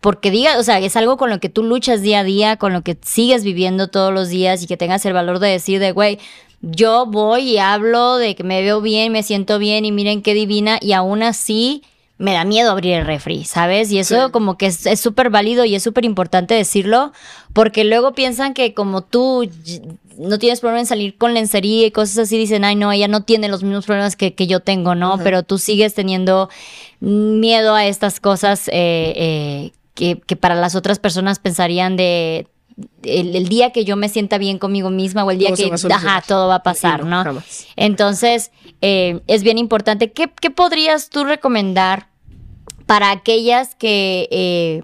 [0.00, 2.72] porque diga, o sea, es algo con lo que tú luchas día a día, con
[2.72, 5.90] lo que sigues viviendo todos los días y que tengas el valor de decir de,
[5.92, 6.18] güey,
[6.62, 10.34] yo voy y hablo de que me veo bien, me siento bien y miren qué
[10.34, 11.82] divina y aún así
[12.16, 13.90] me da miedo abrir el refri, ¿sabes?
[13.90, 14.30] Y eso Sí.
[14.32, 17.12] como que es súper válido y es súper importante decirlo
[17.52, 19.48] porque luego piensan que como tú
[20.20, 23.22] no tienes problema en salir con lencería y cosas así, dicen, ay, no, ella no
[23.22, 25.18] tiene los mismos problemas que, que yo tengo, ¿no?
[25.18, 26.50] Pero tú sigues teniendo
[27.00, 32.46] miedo a estas cosas eh, eh, que, que para las otras personas pensarían de...
[33.02, 36.22] El, el día que yo me sienta bien conmigo misma o el día que ajá,
[36.26, 37.24] todo va a pasar, no.
[37.76, 40.12] Entonces, eh, es bien importante.
[40.12, 42.08] ¿Qué, qué podrías tú recomendar
[42.86, 44.82] para aquellas que, eh,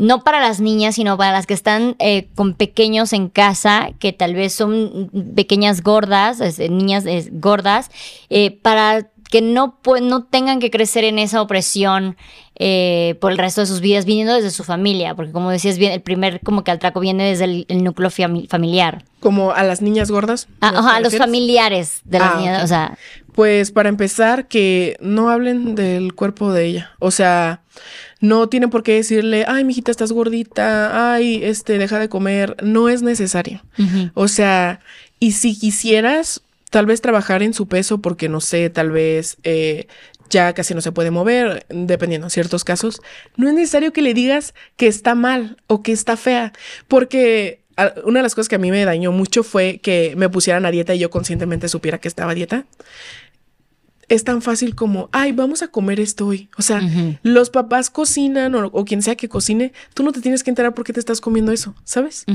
[0.00, 4.12] no para las niñas, sino para las que están eh, con pequeños en casa, que
[4.12, 7.90] tal vez son pequeñas gordas, es, eh, niñas gordas,
[8.30, 12.16] eh, para que no, no tengan que crecer en esa opresión
[12.56, 15.92] eh, por el resto de sus vidas, viniendo desde su familia, porque como decías bien,
[15.92, 19.04] el primer como que atraco viene desde el, el núcleo fami- familiar.
[19.20, 20.48] Como a las niñas gordas.
[20.60, 22.98] Ah, ¿te ajá, a los familiares de las Ah, niñas, o sea,
[23.40, 26.90] Pues para empezar, que no hablen del cuerpo de ella.
[26.98, 27.62] O sea,
[28.20, 32.54] no tienen por qué decirle, ay, mijita, estás gordita, ay, este, deja de comer.
[32.62, 33.62] No es necesario.
[34.12, 34.80] O sea,
[35.20, 39.86] y si quisieras, tal vez trabajar en su peso, porque no sé, tal vez eh,
[40.28, 43.00] ya casi no se puede mover, dependiendo de ciertos casos,
[43.38, 46.52] no es necesario que le digas que está mal o que está fea,
[46.88, 50.28] porque ah, una de las cosas que a mí me dañó mucho fue que me
[50.28, 52.66] pusieran a dieta y yo conscientemente supiera que estaba a dieta.
[54.10, 56.50] Es tan fácil como, ay, vamos a comer esto hoy.
[56.58, 56.82] O sea,
[57.22, 60.74] los papás cocinan o, o quien sea que cocine, tú no te tienes que enterar
[60.74, 62.26] por qué te estás comiendo eso, ¿sabes?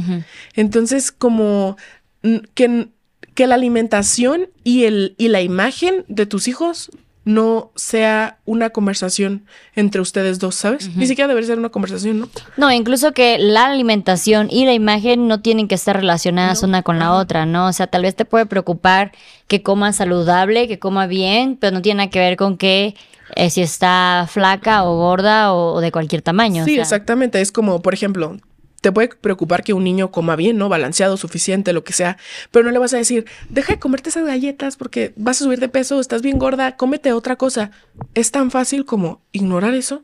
[0.56, 1.78] Entonces, como
[2.24, 2.88] mm, que,
[3.36, 6.90] que la alimentación y, el, y la imagen de tus hijos
[7.26, 9.46] no sea una conversación
[9.76, 10.96] entre ustedes dos, ¿sabes?
[10.96, 12.30] Ni siquiera debería ser una conversación, ¿no?
[12.56, 17.00] No, incluso que la alimentación y la imagen no tienen que estar relacionadas una con
[17.00, 17.68] la otra, ¿no?
[17.68, 19.12] O sea, tal vez te puede preocupar
[19.48, 22.96] que coma saludable, que coma bien, pero no tiene nada que ver con que
[23.36, 26.64] eh, si está flaca o gorda o, de cualquier tamaño.
[26.64, 27.42] Sí, exactamente.
[27.42, 28.38] Es como, por ejemplo,
[28.86, 30.70] te puede preocupar que un niño coma bien, ¿no?
[30.70, 32.18] Balanceado, suficiente, lo que sea,
[32.52, 35.60] pero no le vas a decir, deja de comerte esas galletas porque vas a subir
[35.60, 37.72] de peso, estás bien gorda, cómete otra cosa.
[38.14, 40.04] Es tan fácil como ignorar eso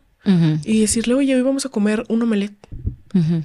[0.65, 2.57] y decirle, oye, hoy vamos a comer un omelette.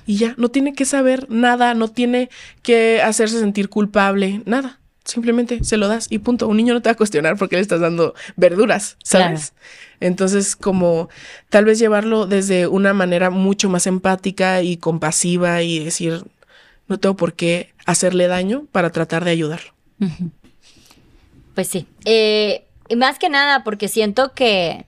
[0.07, 2.31] Y ya, no tiene que saber nada, no tiene
[2.63, 4.81] que hacerse sentir culpable, nada.
[5.07, 6.49] Simplemente se lo das y punto.
[6.49, 9.55] Un niño no te va a cuestionar porque le estás dando verduras, ¿sabes?
[10.01, 11.09] Entonces, como
[11.49, 16.25] tal vez llevarlo desde una manera mucho más empática y compasiva y decir,
[16.89, 19.73] no tengo por qué hacerle daño para tratar de ayudarlo.
[21.55, 21.87] Pues sí.
[22.05, 24.87] Eh, y más que nada, porque siento que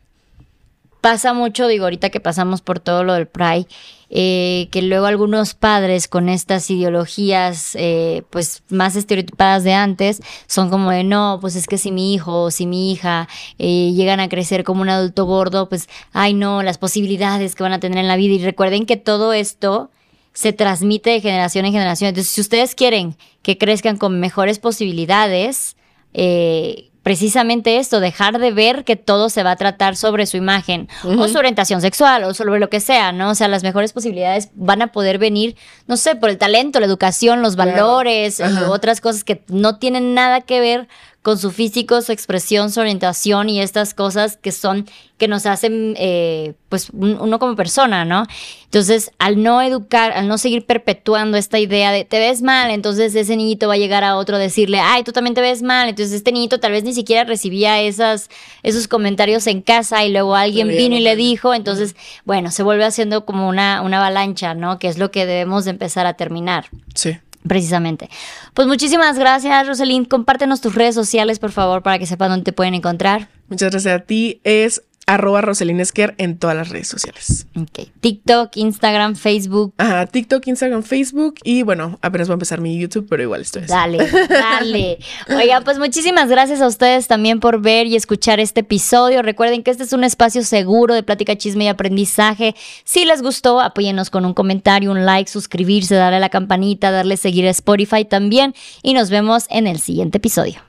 [1.00, 3.66] pasa mucho, digo, ahorita que pasamos por todo lo del Pride,
[4.11, 10.70] eh, que luego algunos padres con estas ideologías eh, pues más estereotipadas de antes son
[10.70, 13.28] como de no, pues es que si mi hijo o si mi hija
[13.59, 17.72] eh, llegan a crecer como un adulto gordo, pues ay no, las posibilidades que van
[17.72, 19.90] a tener en la vida y recuerden que todo esto
[20.32, 22.11] se transmite de generación en generación.
[22.11, 25.76] Entonces, si ustedes quieren que crezcan con mejores posibilidades,
[26.14, 30.90] eh, precisamente esto, dejar de ver que todo se va a tratar sobre su imagen
[31.04, 33.30] o su orientación sexual o sobre lo que sea, ¿no?
[33.30, 35.56] O sea, las mejores posibilidades van a poder venir,
[35.86, 40.42] no sé, por el talento, la educación, los valores, otras cosas que no tienen nada
[40.42, 40.86] que ver
[41.29, 44.87] con su físico, su expresión, su orientación y estas cosas que son,
[45.18, 48.24] que nos hacen, eh, pues, uno como persona, ¿no?
[48.64, 53.14] Entonces, al no educar, al no seguir perpetuando esta idea de te ves mal, entonces
[53.14, 55.91] ese niñito va a llegar a otro a decirle, ay, tú también te ves mal.
[55.91, 58.31] Entonces, este niñito tal vez ni siquiera recibía esas,
[58.62, 61.53] esos comentarios en casa y luego alguien vino y le dijo.
[61.53, 64.79] Entonces, bueno, se vuelve haciendo como una, una avalancha, ¿no?
[64.79, 66.70] Que es lo que debemos de empezar a terminar.
[66.95, 67.18] Sí.
[67.47, 68.11] Precisamente.
[68.55, 70.09] Pues muchísimas gracias, Rosalind.
[70.09, 73.28] Compártenos tus redes sociales, por favor, para que sepan dónde te pueden encontrar.
[73.49, 74.41] Muchas gracias a ti.
[74.45, 77.46] Es arroba Roselinesker en todas las redes sociales.
[77.56, 77.88] Ok.
[78.00, 79.72] TikTok, Instagram, Facebook.
[79.78, 83.62] Ajá, TikTok, Instagram, Facebook y bueno, apenas va a empezar mi YouTube, pero igual estoy.
[83.62, 84.98] Dale, dale.
[85.28, 89.22] Oiga, pues muchísimas gracias a ustedes también por ver y escuchar este episodio.
[89.22, 92.54] Recuerden que este es un espacio seguro de plática, chisme y aprendizaje.
[92.84, 97.16] Si les gustó, apóyennos con un comentario, un like, suscribirse, darle a la campanita, darle
[97.16, 100.61] seguir a Spotify también y nos vemos en el siguiente episodio.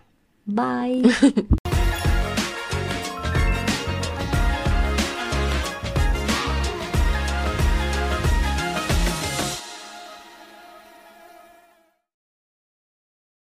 [0.46, 1.04] Bye.